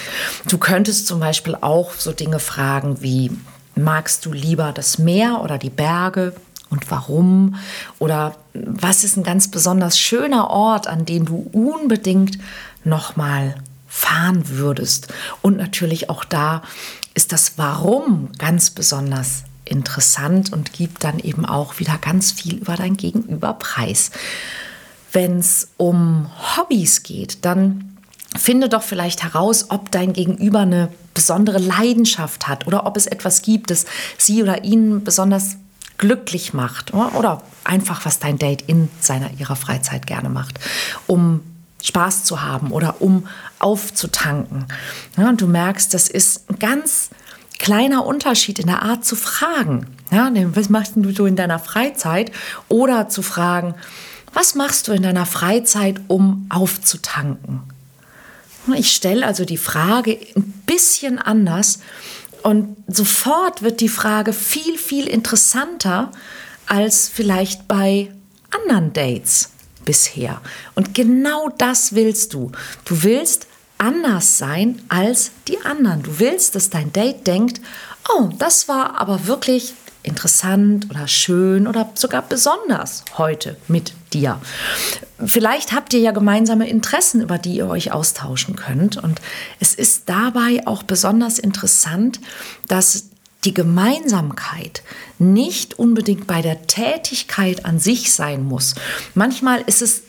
Du 0.48 0.58
könntest 0.58 1.06
zum 1.06 1.20
Beispiel 1.20 1.56
auch 1.60 1.92
so 1.92 2.12
Dinge 2.12 2.38
fragen 2.38 3.02
wie, 3.02 3.30
magst 3.74 4.24
du 4.26 4.32
lieber 4.32 4.72
das 4.72 4.98
Meer 4.98 5.40
oder 5.42 5.58
die 5.58 5.70
Berge 5.70 6.34
und 6.70 6.90
warum? 6.90 7.56
Oder 7.98 8.36
was 8.54 9.04
ist 9.04 9.16
ein 9.16 9.22
ganz 9.22 9.50
besonders 9.50 9.98
schöner 9.98 10.48
Ort, 10.48 10.86
an 10.86 11.04
den 11.04 11.24
du 11.26 11.48
unbedingt 11.52 12.38
nochmal 12.84 13.56
fahren 13.88 14.48
würdest? 14.48 15.08
Und 15.42 15.56
natürlich 15.56 16.08
auch 16.08 16.24
da 16.24 16.62
ist 17.14 17.32
das 17.32 17.58
Warum 17.58 18.30
ganz 18.38 18.70
besonders 18.70 19.44
interessant 19.64 20.52
und 20.52 20.72
gibt 20.72 21.04
dann 21.04 21.18
eben 21.18 21.44
auch 21.44 21.78
wieder 21.78 21.98
ganz 21.98 22.32
viel 22.32 22.56
über 22.56 22.76
dein 22.76 22.96
Gegenüber 22.96 23.52
preis. 23.54 24.10
Wenn 25.12 25.38
es 25.38 25.68
um 25.76 26.30
Hobbys 26.56 27.02
geht, 27.02 27.44
dann 27.44 27.96
finde 28.38 28.68
doch 28.68 28.82
vielleicht 28.82 29.22
heraus, 29.22 29.66
ob 29.70 29.90
dein 29.90 30.12
Gegenüber 30.12 30.60
eine 30.60 30.88
besondere 31.14 31.58
Leidenschaft 31.58 32.46
hat 32.46 32.66
oder 32.66 32.86
ob 32.86 32.96
es 32.96 33.06
etwas 33.06 33.42
gibt, 33.42 33.70
das 33.70 33.86
sie 34.18 34.42
oder 34.42 34.64
ihn 34.64 35.02
besonders 35.02 35.56
glücklich 35.98 36.54
macht 36.54 36.94
oder 36.94 37.42
einfach 37.64 38.04
was 38.06 38.20
dein 38.20 38.38
Date 38.38 38.62
in 38.62 38.88
seiner 39.00 39.30
ihrer 39.38 39.56
Freizeit 39.56 40.06
gerne 40.06 40.30
macht, 40.30 40.58
um 41.06 41.40
Spaß 41.82 42.24
zu 42.24 42.42
haben 42.42 42.72
oder 42.72 43.02
um 43.02 43.26
aufzutanken. 43.58 44.66
Ja, 45.16 45.28
und 45.28 45.40
du 45.40 45.46
merkst, 45.46 45.92
das 45.92 46.08
ist 46.08 46.48
ein 46.48 46.58
ganz 46.58 47.10
kleiner 47.58 48.06
Unterschied 48.06 48.58
in 48.58 48.66
der 48.66 48.82
Art 48.82 49.04
zu 49.04 49.16
fragen. 49.16 49.86
Ja, 50.10 50.30
was 50.54 50.70
machst 50.70 50.92
du 50.96 51.26
in 51.26 51.36
deiner 51.36 51.58
Freizeit? 51.58 52.32
Oder 52.68 53.08
zu 53.08 53.22
fragen, 53.22 53.74
was 54.32 54.54
machst 54.54 54.88
du 54.88 54.92
in 54.92 55.02
deiner 55.02 55.26
Freizeit, 55.26 56.00
um 56.08 56.46
aufzutanken? 56.48 57.62
Ich 58.74 58.92
stelle 58.92 59.26
also 59.26 59.44
die 59.44 59.56
Frage 59.56 60.18
ein 60.36 60.62
bisschen 60.66 61.18
anders 61.18 61.80
und 62.42 62.76
sofort 62.86 63.62
wird 63.62 63.80
die 63.80 63.88
Frage 63.88 64.32
viel, 64.32 64.78
viel 64.78 65.06
interessanter 65.06 66.12
als 66.66 67.08
vielleicht 67.08 67.68
bei 67.68 68.12
anderen 68.50 68.92
Dates 68.92 69.50
bisher. 69.84 70.40
Und 70.74 70.94
genau 70.94 71.48
das 71.58 71.94
willst 71.94 72.34
du. 72.34 72.52
Du 72.84 73.02
willst 73.02 73.46
anders 73.78 74.38
sein 74.38 74.80
als 74.88 75.32
die 75.48 75.60
anderen. 75.64 76.02
Du 76.02 76.18
willst, 76.18 76.54
dass 76.54 76.70
dein 76.70 76.92
Date 76.92 77.26
denkt, 77.26 77.60
oh, 78.14 78.28
das 78.38 78.68
war 78.68 79.00
aber 79.00 79.26
wirklich 79.26 79.74
interessant 80.02 80.88
oder 80.90 81.06
schön 81.08 81.66
oder 81.66 81.90
sogar 81.94 82.22
besonders 82.22 83.04
heute 83.18 83.56
mit 83.68 83.92
dir. 84.12 84.40
Vielleicht 85.24 85.72
habt 85.72 85.92
ihr 85.92 86.00
ja 86.00 86.12
gemeinsame 86.12 86.68
Interessen, 86.68 87.20
über 87.20 87.38
die 87.38 87.56
ihr 87.56 87.68
euch 87.68 87.92
austauschen 87.92 88.56
könnt. 88.56 88.96
Und 88.96 89.20
es 89.58 89.74
ist 89.74 90.08
dabei 90.08 90.66
auch 90.66 90.82
besonders 90.82 91.38
interessant, 91.38 92.20
dass 92.68 93.10
die 93.44 93.54
Gemeinsamkeit 93.54 94.82
nicht 95.18 95.78
unbedingt 95.78 96.26
bei 96.26 96.42
der 96.42 96.66
Tätigkeit 96.66 97.64
an 97.64 97.78
sich 97.78 98.12
sein 98.12 98.44
muss. 98.44 98.74
Manchmal 99.14 99.62
ist 99.62 99.82
es 99.82 100.02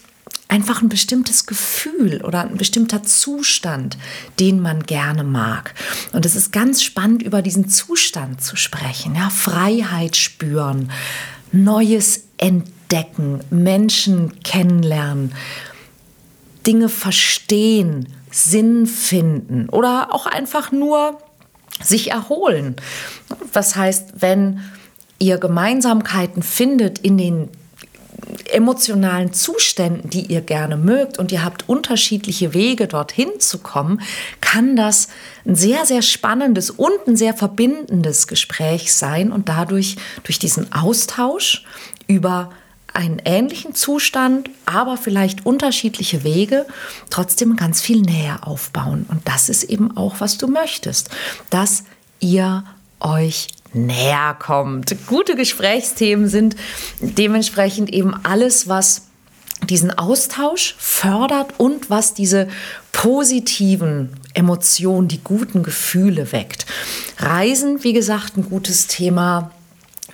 einfach 0.51 0.81
ein 0.81 0.89
bestimmtes 0.89 1.46
Gefühl 1.46 2.22
oder 2.24 2.41
ein 2.41 2.58
bestimmter 2.58 3.03
Zustand, 3.03 3.98
den 4.39 4.60
man 4.60 4.84
gerne 4.84 5.24
mag. 5.24 5.74
Und 6.12 6.25
es 6.25 6.36
ist 6.36 6.51
ganz 6.51 6.84
spannend, 6.84 7.24
über 7.24 7.41
diesen 7.41 7.70
Zustand 7.70 8.43
zu 8.43 8.58
sprechen. 8.58 9.15
Ja, 9.15 9.29
Freiheit 9.29 10.17
spüren, 10.17 10.91
Neues 11.53 12.25
entdecken, 12.38 13.39
Menschen 13.50 14.43
kennenlernen, 14.43 15.31
Dinge 16.67 16.89
verstehen, 16.89 18.10
Sinn 18.29 18.88
finden 18.88 19.70
oder 19.70 20.13
auch 20.13 20.25
einfach 20.25 20.74
nur 20.74 21.17
sich 21.81 22.12
erholen. 22.12 22.75
Was 23.53 23.77
heißt, 23.77 24.15
wenn 24.20 24.60
ihr 25.17 25.38
Gemeinsamkeiten 25.38 26.43
findet 26.43 27.00
in 27.00 27.17
den 27.17 27.50
emotionalen 28.52 29.34
Zuständen, 29.34 30.10
die 30.10 30.26
ihr 30.26 30.42
gerne 30.42 30.78
mögt 30.78 31.18
und 31.20 31.32
ihr 31.32 31.44
habt 31.44 31.68
unterschiedliche 31.68 32.54
Wege 32.54 32.88
dorthin 32.88 33.40
zu 33.40 33.60
kommen, 33.60 34.02
kann 34.42 34.76
das 34.76 35.08
ein 35.46 35.56
sehr, 35.56 35.86
sehr 35.86 36.02
spannendes 36.02 36.70
und 36.70 37.08
ein 37.08 37.16
sehr 37.16 37.34
verbindendes 37.34 38.28
Gespräch 38.28 38.94
sein 38.94 39.32
und 39.32 39.50
dadurch 39.50 39.98
durch 40.24 40.40
diesen 40.40 40.72
Austausch 40.72 41.66
über 42.08 42.52
einen 42.94 43.22
ähnlichen 43.24 43.74
Zustand, 43.74 44.50
aber 44.66 44.98
vielleicht 44.98 45.46
unterschiedliche 45.46 46.24
Wege, 46.24 46.66
trotzdem 47.10 47.56
ganz 47.56 47.82
viel 47.82 48.02
näher 48.02 48.48
aufbauen. 48.48 49.06
Und 49.10 49.28
das 49.28 49.50
ist 49.50 49.64
eben 49.64 49.96
auch, 49.96 50.16
was 50.20 50.38
du 50.38 50.48
möchtest, 50.48 51.10
dass 51.50 51.84
ihr 52.20 52.64
euch 53.00 53.48
näher 53.74 54.36
kommt. 54.38 54.96
Gute 55.08 55.36
Gesprächsthemen 55.36 56.28
sind 56.28 56.56
dementsprechend 57.00 57.92
eben 57.92 58.13
alles, 58.24 58.68
was 58.68 59.04
diesen 59.70 59.98
Austausch 59.98 60.75
fördert 60.80 61.54
und 61.58 61.90
was 61.90 62.13
diese 62.13 62.48
positiven 62.92 64.10
Emotionen, 64.34 65.08
die 65.08 65.24
guten 65.24 65.63
Gefühle 65.63 66.32
weckt. 66.32 66.66
Reisen, 67.18 67.84
wie 67.84 67.94
gesagt, 67.94 68.38
ein 68.38 68.50
gutes 68.50 68.88
Thema. 68.88 69.51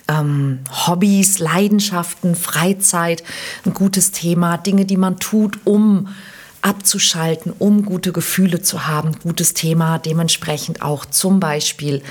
Ähm, 0.06 0.60
Hobbys, 0.86 1.38
Leidenschaften, 1.38 2.34
Freizeit, 2.34 3.22
ein 3.64 3.74
gutes 3.74 4.10
Thema. 4.10 4.56
Dinge, 4.56 4.84
die 4.84 4.96
man 4.96 5.18
tut, 5.18 5.58
um 5.64 6.08
abzuschalten, 6.62 7.52
um 7.58 7.84
gute 7.84 8.12
Gefühle 8.12 8.62
zu 8.62 8.86
haben. 8.86 9.12
Gutes 9.22 9.54
Thema. 9.54 9.98
Dementsprechend 9.98 10.82
auch 10.82 11.04
zum 11.04 11.40
Beispiel 11.40 12.02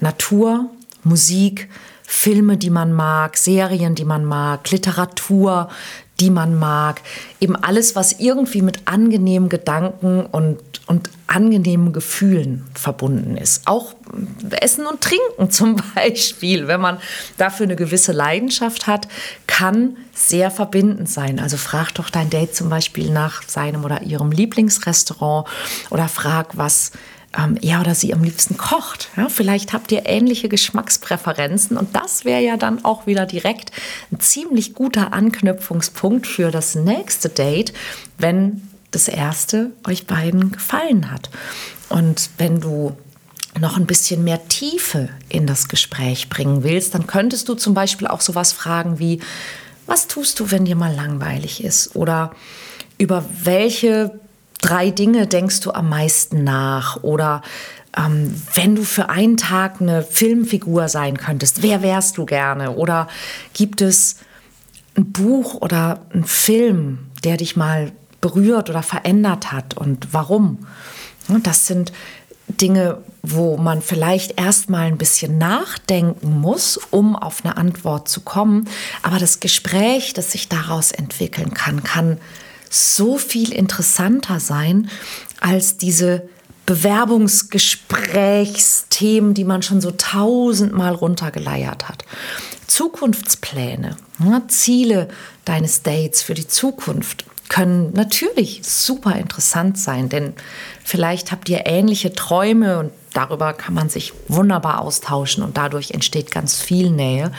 Natur, 0.00 0.70
Musik, 1.04 1.68
Filme, 2.06 2.56
die 2.56 2.70
man 2.70 2.92
mag, 2.92 3.36
Serien, 3.36 3.94
die 3.94 4.04
man 4.04 4.24
mag, 4.24 4.70
Literatur, 4.70 5.68
die 6.20 6.30
man 6.30 6.54
mag. 6.54 7.00
Eben 7.40 7.56
alles, 7.56 7.96
was 7.96 8.12
irgendwie 8.20 8.62
mit 8.62 8.86
angenehmen 8.86 9.48
Gedanken 9.48 10.26
und, 10.26 10.58
und 10.86 11.10
angenehmen 11.26 11.92
Gefühlen 11.92 12.66
verbunden 12.74 13.36
ist. 13.36 13.66
Auch 13.66 13.94
Essen 14.60 14.86
und 14.86 15.00
Trinken 15.00 15.50
zum 15.50 15.80
Beispiel, 15.94 16.68
wenn 16.68 16.80
man 16.80 16.98
dafür 17.36 17.64
eine 17.64 17.76
gewisse 17.76 18.12
Leidenschaft 18.12 18.86
hat, 18.86 19.08
kann 19.46 19.96
sehr 20.12 20.50
verbindend 20.50 21.08
sein. 21.08 21.40
Also 21.40 21.56
frag 21.56 21.92
doch 21.92 22.10
dein 22.10 22.30
Date 22.30 22.54
zum 22.54 22.68
Beispiel 22.68 23.10
nach 23.10 23.42
seinem 23.42 23.84
oder 23.84 24.02
ihrem 24.02 24.30
Lieblingsrestaurant 24.30 25.48
oder 25.90 26.08
frag, 26.08 26.56
was 26.56 26.92
ähm, 27.36 27.58
er 27.60 27.80
oder 27.80 27.94
sie 27.94 28.14
am 28.14 28.22
liebsten 28.22 28.56
kocht. 28.56 29.08
Ja, 29.16 29.28
vielleicht 29.28 29.72
habt 29.72 29.90
ihr 29.92 30.06
ähnliche 30.06 30.48
Geschmackspräferenzen 30.48 31.76
und 31.76 31.94
das 31.94 32.24
wäre 32.24 32.42
ja 32.42 32.56
dann 32.56 32.84
auch 32.84 33.06
wieder 33.06 33.26
direkt 33.26 33.72
ein 34.12 34.20
ziemlich 34.20 34.74
guter 34.74 35.12
Anknüpfungspunkt 35.12 36.26
für 36.26 36.50
das 36.50 36.74
nächste 36.74 37.28
Date, 37.28 37.72
wenn 38.18 38.68
das 38.90 39.08
erste 39.08 39.72
euch 39.86 40.06
beiden 40.06 40.52
gefallen 40.52 41.10
hat. 41.10 41.30
Und 41.88 42.30
wenn 42.38 42.60
du 42.60 42.96
noch 43.60 43.76
ein 43.76 43.86
bisschen 43.86 44.24
mehr 44.24 44.48
Tiefe 44.48 45.08
in 45.28 45.46
das 45.46 45.68
Gespräch 45.68 46.28
bringen 46.28 46.64
willst, 46.64 46.94
dann 46.94 47.06
könntest 47.06 47.48
du 47.48 47.54
zum 47.54 47.74
Beispiel 47.74 48.06
auch 48.06 48.20
sowas 48.20 48.52
fragen 48.52 48.98
wie, 48.98 49.20
was 49.86 50.06
tust 50.06 50.40
du, 50.40 50.50
wenn 50.50 50.64
dir 50.64 50.76
mal 50.76 50.94
langweilig 50.94 51.62
ist? 51.62 51.94
Oder 51.94 52.32
über 52.98 53.24
welche 53.42 54.18
drei 54.64 54.90
Dinge 54.90 55.26
denkst 55.26 55.60
du 55.60 55.72
am 55.72 55.88
meisten 55.88 56.42
nach? 56.44 57.02
Oder 57.02 57.42
ähm, 57.96 58.34
wenn 58.54 58.74
du 58.74 58.82
für 58.82 59.08
einen 59.08 59.36
Tag 59.36 59.80
eine 59.80 60.02
Filmfigur 60.02 60.88
sein 60.88 61.18
könntest, 61.18 61.62
wer 61.62 61.82
wärst 61.82 62.16
du 62.16 62.24
gerne? 62.24 62.72
Oder 62.72 63.08
gibt 63.52 63.80
es 63.82 64.16
ein 64.96 65.12
Buch 65.12 65.54
oder 65.54 66.00
ein 66.12 66.24
Film, 66.24 67.10
der 67.24 67.36
dich 67.36 67.56
mal 67.56 67.92
berührt 68.20 68.70
oder 68.70 68.82
verändert 68.82 69.52
hat 69.52 69.76
und 69.76 70.08
warum. 70.12 70.66
Das 71.42 71.66
sind 71.66 71.92
Dinge, 72.48 72.98
wo 73.22 73.56
man 73.56 73.82
vielleicht 73.82 74.38
erstmal 74.40 74.86
ein 74.86 74.98
bisschen 74.98 75.36
nachdenken 75.36 76.40
muss, 76.40 76.78
um 76.90 77.16
auf 77.16 77.44
eine 77.44 77.56
Antwort 77.56 78.08
zu 78.08 78.20
kommen. 78.20 78.68
Aber 79.02 79.18
das 79.18 79.40
Gespräch, 79.40 80.14
das 80.14 80.32
sich 80.32 80.48
daraus 80.48 80.90
entwickeln 80.90 81.52
kann, 81.52 81.82
kann 81.82 82.18
so 82.74 83.18
viel 83.18 83.52
interessanter 83.52 84.40
sein 84.40 84.88
als 85.40 85.76
diese 85.76 86.28
Bewerbungsgesprächsthemen, 86.66 89.34
die 89.34 89.44
man 89.44 89.62
schon 89.62 89.80
so 89.80 89.92
tausendmal 89.92 90.94
runtergeleiert 90.94 91.88
hat. 91.88 92.04
Zukunftspläne, 92.66 93.96
Ziele 94.48 95.06
deines 95.44 95.82
Dates 95.82 96.22
für 96.22 96.34
die 96.34 96.48
Zukunft 96.48 97.26
können 97.48 97.92
natürlich 97.92 98.62
super 98.64 99.14
interessant 99.16 99.78
sein, 99.78 100.08
denn 100.08 100.32
vielleicht 100.82 101.30
habt 101.30 101.48
ihr 101.50 101.66
ähnliche 101.66 102.14
Träume 102.14 102.78
und 102.78 102.90
darüber 103.12 103.52
kann 103.52 103.74
man 103.74 103.90
sich 103.90 104.14
wunderbar 104.28 104.80
austauschen 104.80 105.44
und 105.44 105.56
dadurch 105.56 105.92
entsteht 105.92 106.30
ganz 106.30 106.60
viel 106.60 106.90
Nähe. 106.90 107.30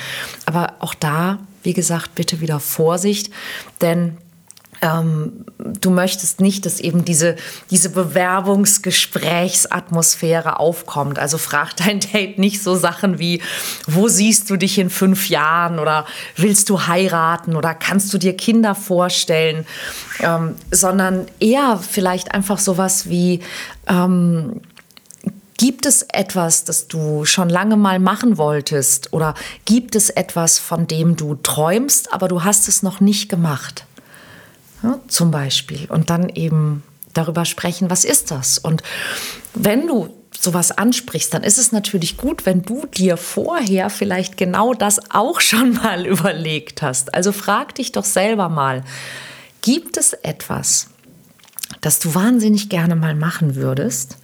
Aber 0.45 0.75
auch 0.79 0.93
da, 0.93 1.39
wie 1.63 1.73
gesagt, 1.73 2.15
bitte 2.15 2.39
wieder 2.39 2.59
Vorsicht, 2.59 3.31
denn 3.81 4.17
ähm, 4.81 5.45
du 5.57 5.89
möchtest 5.89 6.41
nicht, 6.41 6.65
dass 6.65 6.79
eben 6.79 7.03
diese, 7.05 7.35
diese 7.69 7.89
Bewerbungsgesprächsatmosphäre 7.89 10.59
aufkommt. 10.59 11.19
Also 11.19 11.37
frag 11.37 11.75
dein 11.77 11.99
Date 11.99 12.39
nicht 12.39 12.63
so 12.63 12.75
Sachen 12.75 13.19
wie, 13.19 13.41
wo 13.87 14.07
siehst 14.07 14.49
du 14.49 14.55
dich 14.57 14.77
in 14.77 14.89
fünf 14.89 15.29
Jahren 15.29 15.79
oder 15.79 16.05
willst 16.35 16.69
du 16.69 16.87
heiraten 16.87 17.55
oder 17.55 17.73
kannst 17.73 18.13
du 18.13 18.17
dir 18.17 18.35
Kinder 18.35 18.75
vorstellen, 18.75 19.65
ähm, 20.19 20.55
sondern 20.71 21.27
eher 21.39 21.77
vielleicht 21.77 22.33
einfach 22.33 22.59
sowas 22.59 23.09
wie, 23.09 23.39
ähm, 23.87 24.59
Gibt 25.57 25.85
es 25.85 26.01
etwas, 26.01 26.65
das 26.65 26.89
du 26.89 27.23
schon 27.23 27.47
lange 27.47 27.77
mal 27.77 27.97
machen 27.97 28.37
wolltest? 28.37 29.13
Oder 29.13 29.35
gibt 29.63 29.95
es 29.95 30.09
etwas, 30.09 30.59
von 30.59 30.85
dem 30.85 31.15
du 31.15 31.35
träumst, 31.35 32.11
aber 32.11 32.27
du 32.27 32.43
hast 32.43 32.67
es 32.67 32.83
noch 32.83 32.99
nicht 32.99 33.29
gemacht? 33.29 33.85
Ja, 34.85 34.99
zum 35.07 35.31
Beispiel. 35.31 35.87
Und 35.89 36.09
dann 36.09 36.29
eben 36.29 36.83
darüber 37.13 37.45
sprechen, 37.45 37.89
was 37.89 38.05
ist 38.05 38.29
das? 38.29 38.59
Und 38.59 38.83
wenn 39.53 39.87
du 39.87 40.13
sowas 40.39 40.71
ansprichst, 40.71 41.33
dann 41.33 41.43
ist 41.43 41.57
es 41.57 41.71
natürlich 41.71 42.17
gut, 42.17 42.45
wenn 42.45 42.61
du 42.61 42.85
dir 42.85 43.17
vorher 43.17 43.89
vielleicht 43.89 44.37
genau 44.37 44.73
das 44.73 44.99
auch 45.09 45.41
schon 45.41 45.73
mal 45.73 46.05
überlegt 46.05 46.81
hast. 46.81 47.13
Also 47.15 47.31
frag 47.31 47.73
dich 47.75 47.91
doch 47.91 48.05
selber 48.05 48.49
mal, 48.49 48.83
gibt 49.61 49.97
es 49.97 50.13
etwas, 50.13 50.89
das 51.81 51.99
du 51.99 52.13
wahnsinnig 52.13 52.69
gerne 52.69 52.95
mal 52.95 53.15
machen 53.15 53.55
würdest, 53.55 54.17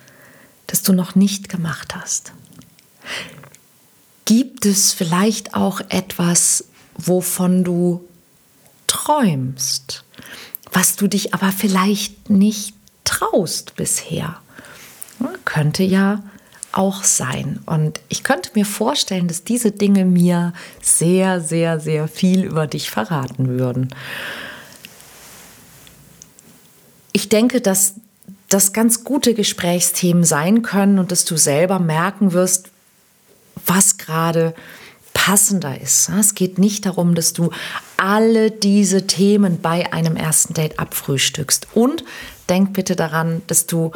das 0.68 0.84
du 0.84 0.94
noch 0.94 1.15
nicht 1.15 1.50
gemacht 1.50 1.96
hast? 1.96 2.34
Gibt 4.25 4.65
es 4.68 4.94
vielleicht 4.94 5.56
auch 5.56 5.82
etwas, 5.89 6.65
wovon 6.98 7.63
du 7.63 8.08
träumst? 8.86 10.03
Was 10.71 10.95
du 10.95 11.07
dich 11.07 11.33
aber 11.33 11.51
vielleicht 11.51 12.29
nicht 12.29 12.73
traust 13.03 13.75
bisher. 13.75 14.37
Könnte 15.45 15.83
ja 15.83 16.23
auch 16.71 17.03
sein. 17.03 17.59
Und 17.65 17.99
ich 18.09 18.23
könnte 18.23 18.51
mir 18.55 18.65
vorstellen, 18.65 19.27
dass 19.27 19.43
diese 19.43 19.71
Dinge 19.71 20.05
mir 20.05 20.53
sehr, 20.81 21.41
sehr, 21.41 21.79
sehr 21.79 22.07
viel 22.07 22.43
über 22.43 22.67
dich 22.67 22.89
verraten 22.89 23.59
würden. 23.59 23.93
Ich 27.11 27.27
denke, 27.27 27.59
dass 27.59 27.95
das 28.47 28.73
ganz 28.73 29.03
gute 29.03 29.33
Gesprächsthemen 29.33 30.23
sein 30.23 30.61
können 30.61 30.99
und 30.99 31.11
dass 31.11 31.25
du 31.25 31.37
selber 31.37 31.79
merken 31.79 32.31
wirst, 32.31 32.69
was 33.65 33.97
gerade 33.97 34.53
passender 35.13 35.79
ist. 35.79 36.09
Es 36.09 36.35
geht 36.35 36.57
nicht 36.57 36.85
darum, 36.85 37.15
dass 37.15 37.33
du 37.33 37.51
alle 38.01 38.50
diese 38.50 39.05
Themen 39.05 39.62
bei 39.62 39.93
einem 39.93 40.15
ersten 40.15 40.56
Date 40.56 40.80
abfrühstückst. 40.80 41.67
Und 41.75 42.04
denk 42.49 42.73
bitte 42.73 42.95
daran, 42.95 43.43
dass 43.45 43.67
du 43.67 43.91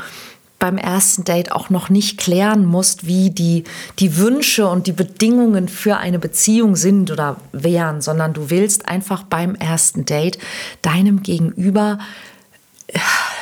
beim 0.59 0.77
ersten 0.77 1.23
Date 1.23 1.51
auch 1.51 1.71
noch 1.71 1.89
nicht 1.89 2.19
klären 2.19 2.65
musst, 2.65 3.07
wie 3.07 3.31
die, 3.31 3.63
die 3.97 4.17
Wünsche 4.17 4.67
und 4.67 4.85
die 4.85 4.93
Bedingungen 4.93 5.67
für 5.67 5.97
eine 5.97 6.19
Beziehung 6.19 6.75
sind 6.75 7.09
oder 7.11 7.37
wären, 7.51 8.01
sondern 8.01 8.33
du 8.33 8.51
willst 8.51 8.87
einfach 8.87 9.23
beim 9.23 9.55
ersten 9.55 10.05
Date 10.05 10.37
deinem 10.83 11.23
Gegenüber 11.23 11.97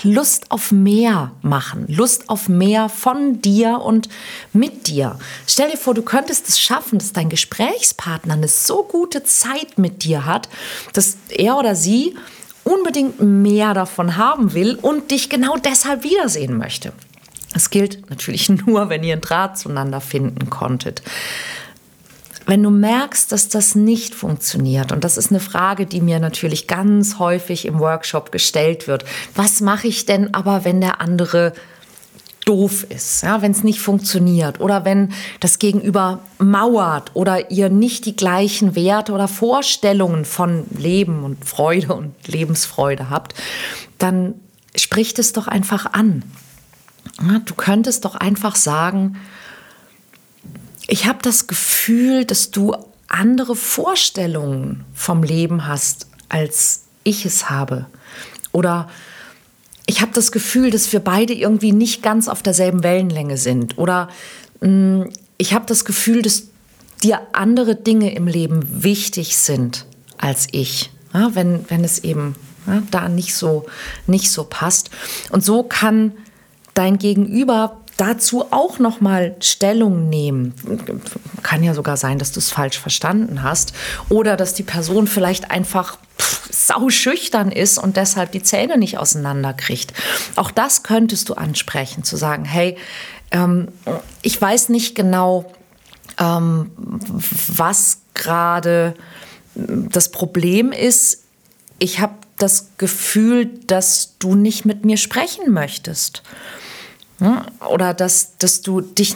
Lust 0.03 0.51
auf 0.51 0.71
mehr 0.71 1.31
machen, 1.41 1.85
Lust 1.87 2.29
auf 2.29 2.49
mehr 2.49 2.89
von 2.89 3.41
dir 3.41 3.81
und 3.81 4.09
mit 4.51 4.87
dir. 4.87 5.17
Stell 5.47 5.71
dir 5.71 5.77
vor, 5.77 5.93
du 5.93 6.01
könntest 6.01 6.49
es 6.49 6.59
schaffen, 6.59 6.99
dass 6.99 7.13
dein 7.13 7.29
Gesprächspartner 7.29 8.33
eine 8.33 8.47
so 8.47 8.83
gute 8.83 9.23
Zeit 9.23 9.77
mit 9.77 10.03
dir 10.03 10.25
hat, 10.25 10.49
dass 10.93 11.17
er 11.29 11.57
oder 11.57 11.75
sie 11.75 12.15
unbedingt 12.63 13.21
mehr 13.21 13.73
davon 13.73 14.17
haben 14.17 14.53
will 14.53 14.75
und 14.81 15.11
dich 15.11 15.29
genau 15.29 15.57
deshalb 15.57 16.03
wiedersehen 16.03 16.57
möchte. 16.57 16.93
Es 17.53 17.69
gilt 17.69 18.09
natürlich 18.09 18.49
nur, 18.65 18.89
wenn 18.89 19.03
ihr 19.03 19.13
einen 19.13 19.21
Draht 19.21 19.57
zueinander 19.57 20.01
finden 20.01 20.49
konntet 20.49 21.01
wenn 22.45 22.63
du 22.63 22.69
merkst, 22.69 23.31
dass 23.31 23.49
das 23.49 23.75
nicht 23.75 24.15
funktioniert, 24.15 24.91
und 24.91 25.03
das 25.03 25.17
ist 25.17 25.31
eine 25.31 25.39
Frage, 25.39 25.85
die 25.85 26.01
mir 26.01 26.19
natürlich 26.19 26.67
ganz 26.67 27.19
häufig 27.19 27.65
im 27.65 27.79
Workshop 27.79 28.31
gestellt 28.31 28.87
wird, 28.87 29.05
was 29.35 29.61
mache 29.61 29.87
ich 29.87 30.05
denn 30.05 30.33
aber, 30.33 30.65
wenn 30.65 30.81
der 30.81 31.01
andere 31.01 31.53
doof 32.45 32.85
ist, 32.89 33.23
ja, 33.23 33.41
wenn 33.41 33.51
es 33.51 33.63
nicht 33.63 33.79
funktioniert 33.79 34.59
oder 34.59 34.85
wenn 34.85 35.13
das 35.39 35.59
Gegenüber 35.59 36.19
mauert 36.39 37.11
oder 37.13 37.51
ihr 37.51 37.69
nicht 37.69 38.05
die 38.05 38.15
gleichen 38.15 38.75
Werte 38.75 39.13
oder 39.13 39.27
Vorstellungen 39.27 40.25
von 40.25 40.65
Leben 40.77 41.23
und 41.23 41.45
Freude 41.45 41.93
und 41.93 42.13
Lebensfreude 42.27 43.09
habt, 43.09 43.33
dann 43.97 44.35
spricht 44.75 45.19
es 45.19 45.33
doch 45.33 45.47
einfach 45.47 45.93
an. 45.93 46.23
Ja, 47.21 47.39
du 47.39 47.53
könntest 47.53 48.05
doch 48.05 48.15
einfach 48.15 48.55
sagen, 48.55 49.17
ich 50.87 51.05
habe 51.05 51.19
das 51.21 51.47
Gefühl, 51.47 52.25
dass 52.25 52.51
du 52.51 52.75
andere 53.07 53.55
Vorstellungen 53.55 54.85
vom 54.93 55.23
Leben 55.23 55.67
hast, 55.67 56.07
als 56.29 56.83
ich 57.03 57.25
es 57.25 57.49
habe. 57.49 57.85
Oder 58.51 58.89
ich 59.85 60.01
habe 60.01 60.11
das 60.13 60.31
Gefühl, 60.31 60.71
dass 60.71 60.91
wir 60.93 60.99
beide 60.99 61.33
irgendwie 61.33 61.71
nicht 61.71 62.01
ganz 62.01 62.27
auf 62.27 62.41
derselben 62.41 62.83
Wellenlänge 62.83 63.37
sind. 63.37 63.77
Oder 63.77 64.09
mh, 64.61 64.67
hm, 64.67 65.09
ich 65.37 65.53
habe 65.53 65.65
das 65.65 65.83
Gefühl, 65.83 66.21
dass 66.21 66.43
dir 67.03 67.21
andere 67.33 67.75
Dinge 67.75 68.13
im 68.15 68.27
Leben 68.27 68.83
wichtig 68.83 69.37
sind 69.37 69.85
als 70.17 70.47
ich. 70.51 70.89
Ja, 71.13 71.35
wenn, 71.35 71.65
wenn 71.69 71.83
es 71.83 71.99
eben 71.99 72.35
ja, 72.65 72.81
da 72.91 73.09
nicht 73.09 73.35
so, 73.35 73.65
nicht 74.07 74.31
so 74.31 74.45
passt. 74.45 74.89
Und 75.29 75.43
so 75.43 75.63
kann 75.63 76.13
dein 76.73 76.97
Gegenüber 76.97 77.81
dazu 77.97 78.51
auch 78.51 78.79
noch 78.79 79.01
mal 79.01 79.35
Stellung 79.41 80.09
nehmen. 80.09 80.53
Kann 81.43 81.63
ja 81.63 81.73
sogar 81.73 81.97
sein, 81.97 82.19
dass 82.19 82.31
du 82.31 82.39
es 82.39 82.49
falsch 82.49 82.79
verstanden 82.79 83.43
hast 83.43 83.73
oder 84.09 84.37
dass 84.37 84.53
die 84.53 84.63
Person 84.63 85.07
vielleicht 85.07 85.51
einfach 85.51 85.97
sau 86.49 86.89
schüchtern 86.89 87.51
ist 87.51 87.77
und 87.77 87.97
deshalb 87.97 88.31
die 88.31 88.43
Zähne 88.43 88.77
nicht 88.77 88.97
auseinanderkriegt. 88.97 89.93
Auch 90.35 90.51
das 90.51 90.83
könntest 90.83 91.29
du 91.29 91.33
ansprechen, 91.33 92.03
zu 92.03 92.15
sagen, 92.15 92.45
hey, 92.45 92.77
ähm, 93.31 93.69
ich 94.21 94.39
weiß 94.39 94.69
nicht 94.69 94.95
genau, 94.95 95.51
ähm, 96.19 96.71
was 97.47 98.01
gerade 98.13 98.93
das 99.57 100.11
Problem 100.11 100.71
ist. 100.71 101.23
Ich 101.79 101.99
habe 101.99 102.13
das 102.37 102.69
Gefühl, 102.77 103.45
dass 103.67 104.17
du 104.19 104.35
nicht 104.35 104.65
mit 104.65 104.85
mir 104.85 104.97
sprechen 104.97 105.51
möchtest. 105.51 106.23
Oder 107.69 107.93
dass, 107.93 108.37
dass 108.37 108.61
du 108.61 108.81
dich, 108.81 109.15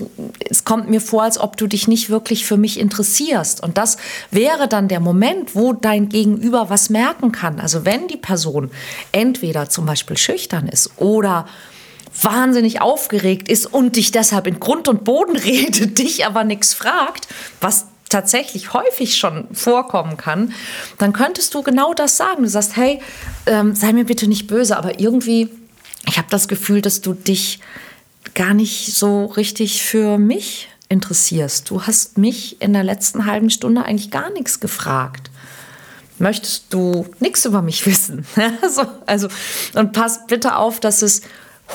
es 0.50 0.63
kommt 0.63 0.89
mir 0.89 1.02
vor, 1.02 1.24
als 1.24 1.39
ob 1.39 1.58
du 1.58 1.67
dich 1.67 1.88
nicht 1.88 2.10
wirklich 2.10 2.46
für 2.46 2.58
mich 2.58 2.80
interessierst. 2.80 3.62
Und 3.62 3.78
das 3.78 3.98
wäre 4.32 4.67
dann 4.67 4.88
der 4.88 5.00
Moment, 5.00 5.56
wo 5.56 5.74
dein 5.74 6.10
Gegenüber 6.10 6.70
was 6.70 6.89
merken 6.89 7.32
kann. 7.32 7.60
Also 7.60 7.86
wenn 7.86 8.08
die 8.08 8.17
Person 8.17 8.72
entweder 9.12 9.70
zum 9.70 9.86
Beispiel 9.86 10.17
schüchtern 10.17 10.67
ist 10.67 10.91
oder 10.98 11.48
wahnsinnig 12.22 12.82
aufgeregt 12.82 13.50
ist 13.50 13.65
und 13.65 13.96
dich 13.96 14.12
deshalb 14.12 14.48
in 14.48 14.60
Grund 14.60 14.88
und 14.88 15.04
Boden 15.04 15.36
redet, 15.38 15.98
dich 15.98 16.26
aber 16.26 16.43
nichts 16.43 16.74
fragt, 16.74 17.28
was 17.62 17.88
tatsächlich 18.10 18.74
häufig 18.74 19.17
schon 19.17 19.48
vorkommen 19.54 20.17
kann, 20.17 20.54
dann 20.98 21.13
könntest 21.13 21.54
du 21.54 21.62
genau 21.62 21.93
das 21.93 22.17
sagen. 22.17 22.43
Du 22.43 22.50
sagst, 22.50 22.78
hey, 22.78 23.02
ähm, 23.46 23.76
sei 23.76 23.91
mir 23.91 24.06
bitte 24.06 24.28
nicht 24.28 24.48
böse, 24.48 24.78
aber 24.78 25.00
irgendwie, 25.00 25.50
ich 26.08 26.17
habe 26.17 26.28
das 26.30 26.48
Gefühl, 26.48 26.82
dass 26.82 27.02
du 27.02 27.13
dich 27.13 27.60
gar 28.38 28.54
nicht 28.54 28.93
so 28.93 29.26
richtig 29.26 29.82
für 29.82 30.19
mich 30.19 30.69
interessierst. 30.89 31.69
Du 31.71 31.88
hast 31.88 32.19
mich 32.19 32.62
in 32.62 32.71
der 32.71 32.84
letzten 32.84 33.26
halben 33.26 33.50
Stunde 33.50 33.84
eigentlich 33.84 34.12
gar 34.12 34.30
nichts 34.30 34.60
gefragt. 34.60 35.32
möchtest 36.19 36.65
du 36.69 37.08
nichts 37.19 37.45
über 37.45 37.62
mich 37.63 37.86
wissen. 37.88 38.26
also, 38.62 38.84
also, 39.08 39.28
und 39.73 39.91
pass 39.91 40.28
bitte 40.28 40.56
auf, 40.56 40.80
dass 40.80 41.02
es 41.02 41.21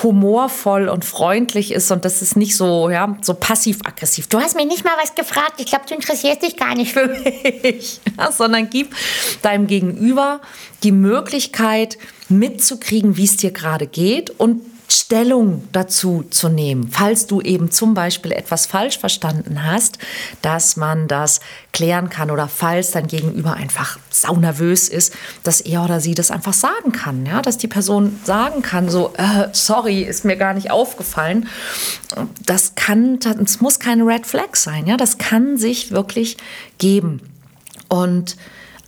humorvoll 0.01 0.87
und 0.87 1.05
freundlich 1.05 1.71
ist 1.71 1.91
und 1.91 2.03
das 2.03 2.21
ist 2.21 2.35
nicht 2.35 2.55
so, 2.55 2.89
ja, 2.89 3.15
so 3.21 3.33
passiv-aggressiv. 3.33 4.27
Du 4.27 4.39
hast 4.39 4.55
mir 4.55 4.65
nicht 4.65 4.83
mal 4.85 4.93
was 5.01 5.15
gefragt, 5.15 5.59
ich 5.59 5.67
glaube, 5.67 5.85
du 5.87 5.93
interessierst 5.93 6.41
dich 6.41 6.57
gar 6.57 6.75
nicht 6.75 6.93
für 6.93 7.07
mich, 7.63 7.99
ja, 8.17 8.31
sondern 8.31 8.69
gib 8.69 8.95
deinem 9.41 9.67
Gegenüber 9.67 10.39
die 10.81 10.93
Möglichkeit 10.93 11.97
mitzukriegen, 12.29 13.17
wie 13.17 13.25
es 13.25 13.37
dir 13.37 13.51
gerade 13.51 13.85
geht 13.85 14.31
und 14.39 14.61
Stellung 14.93 15.67
dazu 15.71 16.23
zu 16.29 16.49
nehmen, 16.49 16.89
falls 16.89 17.27
du 17.27 17.41
eben 17.41 17.71
zum 17.71 17.93
Beispiel 17.93 18.31
etwas 18.31 18.65
falsch 18.65 18.99
verstanden 18.99 19.63
hast, 19.65 19.97
dass 20.41 20.75
man 20.77 21.07
das 21.07 21.39
klären 21.71 22.09
kann 22.09 22.31
oder 22.31 22.47
falls 22.47 22.91
dein 22.91 23.07
Gegenüber 23.07 23.53
einfach 23.53 23.97
saunervös 24.09 24.89
ist, 24.89 25.13
dass 25.43 25.61
er 25.61 25.83
oder 25.83 25.99
sie 25.99 26.13
das 26.13 26.31
einfach 26.31 26.53
sagen 26.53 26.91
kann, 26.91 27.25
ja, 27.25 27.41
dass 27.41 27.57
die 27.57 27.67
Person 27.67 28.19
sagen 28.23 28.61
kann, 28.61 28.89
so, 28.89 29.13
äh, 29.17 29.49
sorry, 29.51 30.01
ist 30.01 30.25
mir 30.25 30.37
gar 30.37 30.53
nicht 30.53 30.71
aufgefallen. 30.71 31.47
Das 32.45 32.75
kann, 32.75 33.19
das 33.19 33.61
muss 33.61 33.79
keine 33.79 34.05
Red 34.05 34.25
Flag 34.27 34.55
sein, 34.55 34.85
ja, 34.85 34.97
das 34.97 35.17
kann 35.17 35.57
sich 35.57 35.91
wirklich 35.91 36.37
geben. 36.77 37.21
Und 37.89 38.37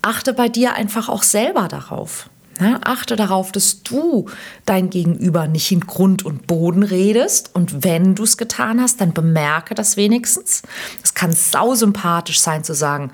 achte 0.02 0.34
bei 0.34 0.50
dir 0.50 0.76
einfach 0.76 1.10
auch 1.10 1.24
selber 1.24 1.68
darauf. 1.68 2.30
Ja, 2.60 2.80
achte 2.86 3.18
darauf, 3.18 3.52
dass 3.52 3.84
du 3.84 4.30
dein 4.66 4.90
Gegenüber 4.90 5.48
nicht 5.48 5.72
in 5.72 5.82
Grund 5.82 6.24
und 6.24 6.48
Boden 6.48 6.84
redest. 6.84 7.52
Und 7.54 7.84
wenn 7.84 8.16
du 8.16 8.24
es 8.24 8.38
getan 8.38 8.82
hast, 8.82 9.02
dann 9.02 9.14
bemerke 9.14 9.76
das 9.76 9.98
wenigstens. 9.98 10.62
Es 11.04 11.14
kann 11.14 11.34
sausympathisch 11.34 12.40
sein 12.40 12.64
zu 12.64 12.74
sagen, 12.74 13.12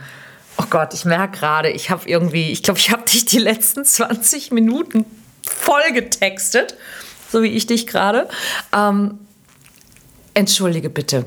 oh 0.57 0.65
Gott, 0.69 0.93
ich 0.93 1.05
merke 1.05 1.39
gerade, 1.39 1.69
ich 1.69 1.89
habe 1.89 2.07
irgendwie, 2.07 2.51
ich 2.51 2.61
glaube, 2.61 2.79
ich 2.79 2.91
habe 2.91 3.03
dich 3.03 3.25
die 3.25 3.39
letzten 3.39 3.83
20 3.83 4.51
Minuten 4.51 5.05
voll 5.43 5.91
getextet, 5.93 6.75
so 7.31 7.41
wie 7.41 7.47
ich 7.47 7.65
dich 7.65 7.87
gerade. 7.87 8.29
Ähm, 8.75 9.17
entschuldige 10.35 10.91
bitte. 10.91 11.25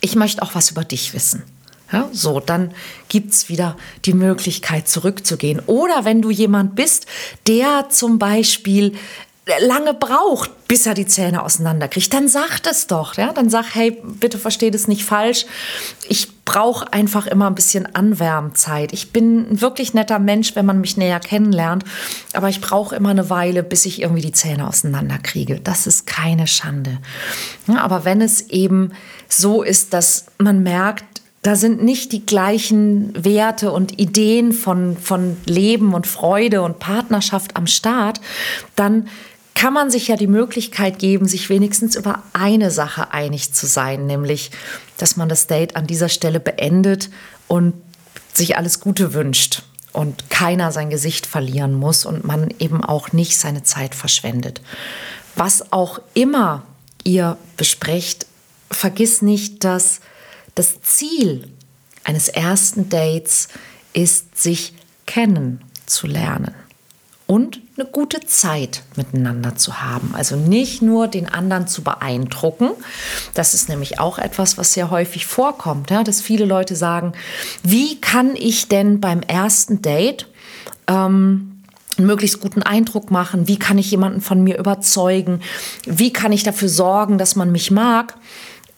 Ich 0.00 0.16
möchte 0.16 0.42
auch 0.42 0.54
was 0.54 0.70
über 0.70 0.84
dich 0.84 1.12
wissen. 1.12 1.42
Ja, 1.94 2.08
so, 2.12 2.40
dann 2.40 2.72
gibt 3.08 3.32
es 3.32 3.48
wieder 3.48 3.76
die 4.04 4.14
Möglichkeit 4.14 4.88
zurückzugehen. 4.88 5.60
Oder 5.66 6.04
wenn 6.04 6.22
du 6.22 6.30
jemand 6.30 6.74
bist, 6.74 7.06
der 7.46 7.88
zum 7.88 8.18
Beispiel 8.18 8.94
lange 9.60 9.92
braucht, 9.92 10.68
bis 10.68 10.86
er 10.86 10.94
die 10.94 11.06
Zähne 11.06 11.42
auseinanderkriegt, 11.42 12.12
dann 12.14 12.28
sag 12.28 12.60
es 12.68 12.86
doch. 12.86 13.16
Ja? 13.16 13.32
Dann 13.32 13.50
sag, 13.50 13.74
hey, 13.74 14.02
bitte 14.02 14.38
versteh 14.38 14.70
das 14.70 14.88
nicht 14.88 15.04
falsch. 15.04 15.44
Ich 16.08 16.44
brauche 16.44 16.92
einfach 16.92 17.26
immer 17.26 17.46
ein 17.48 17.54
bisschen 17.54 17.94
Anwärmzeit. 17.94 18.92
Ich 18.92 19.12
bin 19.12 19.52
ein 19.52 19.60
wirklich 19.60 19.92
netter 19.92 20.18
Mensch, 20.18 20.56
wenn 20.56 20.64
man 20.64 20.80
mich 20.80 20.96
näher 20.96 21.20
kennenlernt, 21.20 21.84
aber 22.32 22.48
ich 22.48 22.60
brauche 22.60 22.96
immer 22.96 23.10
eine 23.10 23.28
Weile, 23.28 23.62
bis 23.62 23.84
ich 23.84 24.00
irgendwie 24.00 24.22
die 24.22 24.32
Zähne 24.32 24.66
auseinanderkriege. 24.66 25.60
Das 25.60 25.86
ist 25.86 26.06
keine 26.06 26.46
Schande. 26.46 26.98
Ja, 27.66 27.80
aber 27.80 28.04
wenn 28.04 28.20
es 28.20 28.48
eben 28.48 28.92
so 29.28 29.62
ist, 29.62 29.92
dass 29.92 30.26
man 30.38 30.62
merkt, 30.62 31.04
da 31.44 31.56
sind 31.56 31.82
nicht 31.82 32.12
die 32.12 32.24
gleichen 32.24 33.12
Werte 33.22 33.70
und 33.70 34.00
Ideen 34.00 34.52
von, 34.52 34.96
von 34.96 35.36
Leben 35.44 35.92
und 35.92 36.06
Freude 36.06 36.62
und 36.62 36.78
Partnerschaft 36.78 37.54
am 37.54 37.66
Start, 37.66 38.22
dann 38.76 39.08
kann 39.54 39.74
man 39.74 39.90
sich 39.90 40.08
ja 40.08 40.16
die 40.16 40.26
Möglichkeit 40.26 40.98
geben, 40.98 41.28
sich 41.28 41.50
wenigstens 41.50 41.96
über 41.96 42.22
eine 42.32 42.70
Sache 42.70 43.12
einig 43.12 43.52
zu 43.52 43.66
sein, 43.66 44.06
nämlich, 44.06 44.52
dass 44.96 45.18
man 45.18 45.28
das 45.28 45.46
Date 45.46 45.76
an 45.76 45.86
dieser 45.86 46.08
Stelle 46.08 46.40
beendet 46.40 47.10
und 47.46 47.74
sich 48.32 48.56
alles 48.56 48.80
Gute 48.80 49.12
wünscht 49.12 49.64
und 49.92 50.30
keiner 50.30 50.72
sein 50.72 50.88
Gesicht 50.88 51.26
verlieren 51.26 51.74
muss 51.74 52.06
und 52.06 52.24
man 52.24 52.54
eben 52.58 52.82
auch 52.82 53.12
nicht 53.12 53.36
seine 53.36 53.62
Zeit 53.62 53.94
verschwendet. 53.94 54.62
Was 55.36 55.72
auch 55.72 56.00
immer 56.14 56.62
ihr 57.04 57.36
besprecht, 57.58 58.26
vergiss 58.70 59.20
nicht, 59.20 59.62
dass 59.62 60.00
das 60.54 60.80
Ziel 60.82 61.50
eines 62.04 62.28
ersten 62.28 62.88
Dates 62.88 63.48
ist, 63.92 64.40
sich 64.40 64.74
kennenzulernen 65.06 66.54
und 67.26 67.60
eine 67.76 67.86
gute 67.86 68.20
Zeit 68.20 68.82
miteinander 68.96 69.56
zu 69.56 69.80
haben. 69.80 70.14
Also 70.14 70.36
nicht 70.36 70.82
nur 70.82 71.08
den 71.08 71.28
anderen 71.28 71.66
zu 71.66 71.82
beeindrucken. 71.82 72.70
Das 73.32 73.54
ist 73.54 73.68
nämlich 73.68 73.98
auch 73.98 74.18
etwas, 74.18 74.58
was 74.58 74.74
sehr 74.74 74.90
häufig 74.90 75.26
vorkommt, 75.26 75.90
ja, 75.90 76.04
dass 76.04 76.20
viele 76.20 76.44
Leute 76.44 76.76
sagen, 76.76 77.12
wie 77.62 78.00
kann 78.00 78.36
ich 78.36 78.68
denn 78.68 79.00
beim 79.00 79.20
ersten 79.22 79.80
Date 79.80 80.28
ähm, 80.86 81.62
einen 81.96 82.06
möglichst 82.06 82.40
guten 82.40 82.62
Eindruck 82.62 83.10
machen? 83.10 83.48
Wie 83.48 83.58
kann 83.58 83.78
ich 83.78 83.90
jemanden 83.90 84.20
von 84.20 84.42
mir 84.42 84.58
überzeugen? 84.58 85.40
Wie 85.86 86.12
kann 86.12 86.32
ich 86.32 86.42
dafür 86.42 86.68
sorgen, 86.68 87.16
dass 87.16 87.36
man 87.36 87.50
mich 87.50 87.70
mag? 87.70 88.16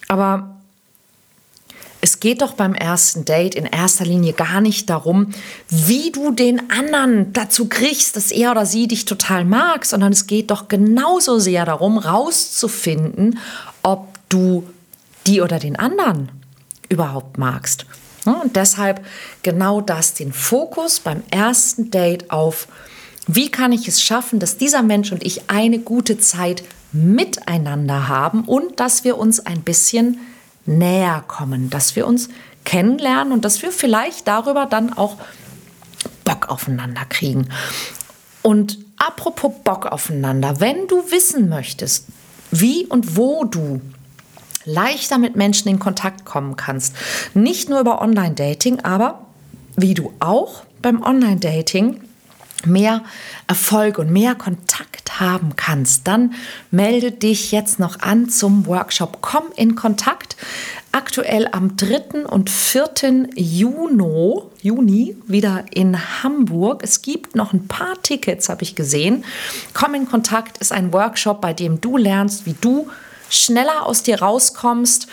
Aber 0.09 0.56
es 2.07 2.21
geht 2.21 2.41
doch 2.41 2.53
beim 2.53 2.73
ersten 2.73 3.25
Date 3.25 3.57
in 3.57 3.67
erster 3.67 4.05
Linie 4.05 4.33
gar 4.33 4.61
nicht 4.61 4.89
darum, 4.91 5.33
wie 5.69 6.13
du 6.13 6.31
den 6.31 6.71
anderen 6.71 7.33
dazu 7.33 7.69
kriegst, 7.69 8.15
dass 8.15 8.31
er 8.31 8.53
oder 8.53 8.65
sie 8.65 8.87
dich 8.87 9.07
total 9.07 9.45
mag, 9.45 9.85
sondern 9.85 10.13
es 10.13 10.29
geht 10.29 10.53
doch 10.53 10.69
genauso 10.69 11.41
sehr 11.41 11.65
darum, 11.65 11.99
rauszufinden, 11.99 13.41
ob 13.83 14.07
du 14.29 14.63
die 15.27 15.41
oder 15.41 15.59
den 15.59 15.75
anderen 15.75 16.31
überhaupt 16.89 17.39
magst. 17.39 17.87
Und 18.25 18.55
deshalb 18.55 19.05
genau 19.43 19.81
das, 19.81 20.15
den 20.15 20.33
Fokus 20.33 21.01
beim 21.01 21.25
ersten 21.33 21.91
Date 21.91 22.31
auf, 22.31 22.69
wie 23.27 23.51
kann 23.51 23.73
ich 23.73 23.89
es 23.89 24.01
schaffen, 24.01 24.39
dass 24.39 24.59
dieser 24.59 24.83
Mensch 24.85 25.11
und 25.11 25.27
ich 25.27 25.51
eine 25.51 25.81
gute 25.81 26.19
Zeit 26.19 26.63
miteinander 26.93 28.07
haben 28.07 28.45
und 28.45 28.79
dass 28.79 29.03
wir 29.03 29.19
uns 29.19 29.45
ein 29.45 29.63
bisschen 29.63 30.21
näher 30.67 31.25
kommen, 31.27 31.71
dass 31.71 31.97
wir 31.97 32.07
uns 32.07 32.29
kennenlernen 32.65 33.33
und 33.33 33.45
dass 33.45 33.63
wir 33.63 33.71
vielleicht 33.71 34.27
darüber 34.29 34.67
dann 34.67 34.93
auch 34.93 35.17
Bock 36.25 36.49
aufeinander 36.49 37.05
kriegen. 37.09 37.49
Und 38.43 38.79
apropos 38.97 39.53
Bock 39.65 39.87
aufeinander, 39.87 40.61
wenn 40.61 40.87
du 40.89 41.11
wissen 41.11 41.49
möchtest, 41.49 42.07
wie 42.51 42.87
und 42.87 43.17
wo 43.17 43.45
du 43.45 43.81
leichter 44.65 45.19
mit 45.19 45.37
Menschen 45.37 45.69
in 45.69 45.79
Kontakt 45.79 46.25
kommen 46.25 46.57
kannst, 46.57 46.95
nicht 47.35 47.69
nur 47.69 47.81
über 47.81 48.03
Online-Dating, 48.03 48.81
aber 48.81 49.27
wie 49.77 49.95
du 49.95 50.13
auch 50.21 50.65
beim 50.83 51.03
Online-Dating 51.03 52.01
mehr 52.65 53.03
Erfolg 53.47 53.99
und 53.99 54.11
mehr 54.11 54.35
Kontakt 54.35 55.21
haben 55.21 55.57
kannst, 55.57 56.07
dann 56.07 56.35
melde 56.71 57.13
dich 57.13 57.53
jetzt 57.53 57.79
noch 57.79 58.01
an 58.01 58.29
zum 58.29 58.67
Workshop 58.67 59.19
Komm 59.21 59.45
in 59.57 59.75
Kontakt. 59.75 60.37
Aktuell 60.93 61.49
am 61.53 61.77
3. 61.77 62.25
und 62.27 62.49
4. 62.49 63.29
Juni, 63.35 64.41
Juni 64.63 65.17
wieder 65.27 65.65
in 65.71 66.23
Hamburg. 66.23 66.83
Es 66.83 67.03
gibt 67.03 67.37
noch 67.37 67.53
ein 67.53 67.69
paar 67.69 68.01
Tickets, 68.03 68.49
habe 68.49 68.63
ich 68.63 68.75
gesehen. 68.75 69.25
Komm 69.75 69.95
in 69.95 70.09
Kontakt 70.09 70.59
ist 70.59 70.73
ein 70.73 70.93
Workshop, 70.93 71.43
bei 71.43 71.53
dem 71.53 71.81
du 71.81 71.99
lernst, 71.99 72.47
wie 72.47 72.55
du 72.59 72.89
schneller 73.29 73.87
aus 73.87 74.03
dir 74.03 74.21
rauskommst, 74.21 75.09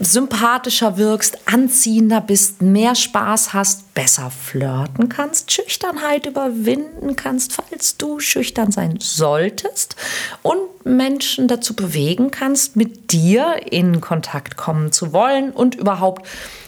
sympathischer 0.00 0.96
wirkst, 0.96 1.38
anziehender 1.46 2.20
bist, 2.20 2.62
mehr 2.62 2.94
Spaß 2.94 3.52
hast, 3.52 3.94
besser 3.94 4.30
flirten 4.30 5.08
kannst, 5.08 5.52
Schüchternheit 5.52 6.26
überwinden 6.26 7.16
kannst, 7.16 7.52
falls 7.52 7.96
du 7.96 8.18
schüchtern 8.18 8.72
sein 8.72 8.98
solltest 9.00 9.96
und 10.42 10.58
Menschen 10.84 11.48
dazu 11.48 11.74
bewegen 11.74 12.30
kannst, 12.30 12.76
mit 12.76 13.12
dir 13.12 13.56
in 13.70 14.00
Kontakt 14.00 14.56
kommen 14.56 14.90
zu 14.90 15.12
wollen 15.12 15.50
und 15.50 15.74
überhaupt 15.74 16.26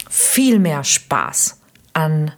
viel 0.09 0.59
mehr 0.59 0.85
Spaß 0.85 1.59
an 1.93 2.33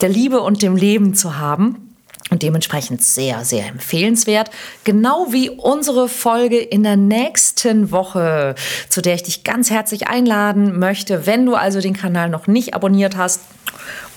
der 0.00 0.08
Liebe 0.08 0.40
und 0.40 0.62
dem 0.62 0.76
Leben 0.76 1.14
zu 1.14 1.38
haben 1.38 1.87
und 2.30 2.42
dementsprechend 2.42 3.02
sehr, 3.02 3.44
sehr 3.44 3.66
empfehlenswert. 3.66 4.50
Genau 4.84 5.28
wie 5.30 5.50
unsere 5.50 6.08
Folge 6.08 6.58
in 6.58 6.82
der 6.82 6.96
nächsten 6.96 7.90
Woche, 7.90 8.54
zu 8.88 9.00
der 9.00 9.14
ich 9.14 9.22
dich 9.22 9.44
ganz 9.44 9.70
herzlich 9.70 10.08
einladen 10.08 10.78
möchte. 10.78 11.26
Wenn 11.26 11.46
du 11.46 11.54
also 11.54 11.80
den 11.80 11.94
Kanal 11.94 12.28
noch 12.28 12.46
nicht 12.46 12.74
abonniert 12.74 13.16
hast, 13.16 13.40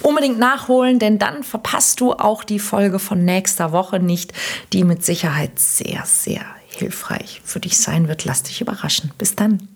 unbedingt 0.01 0.39
nachholen, 0.39 0.99
denn 0.99 1.19
dann 1.19 1.43
verpasst 1.43 1.99
du 1.99 2.13
auch 2.13 2.43
die 2.43 2.59
Folge 2.59 2.99
von 2.99 3.23
nächster 3.23 3.71
Woche 3.71 3.99
nicht, 3.99 4.33
die 4.73 4.83
mit 4.83 5.05
Sicherheit 5.05 5.59
sehr, 5.59 6.03
sehr 6.05 6.41
hilfreich 6.67 7.41
für 7.43 7.59
dich 7.59 7.77
sein 7.77 8.07
wird. 8.07 8.25
Lass 8.25 8.43
dich 8.43 8.61
überraschen. 8.61 9.11
Bis 9.17 9.35
dann. 9.35 9.70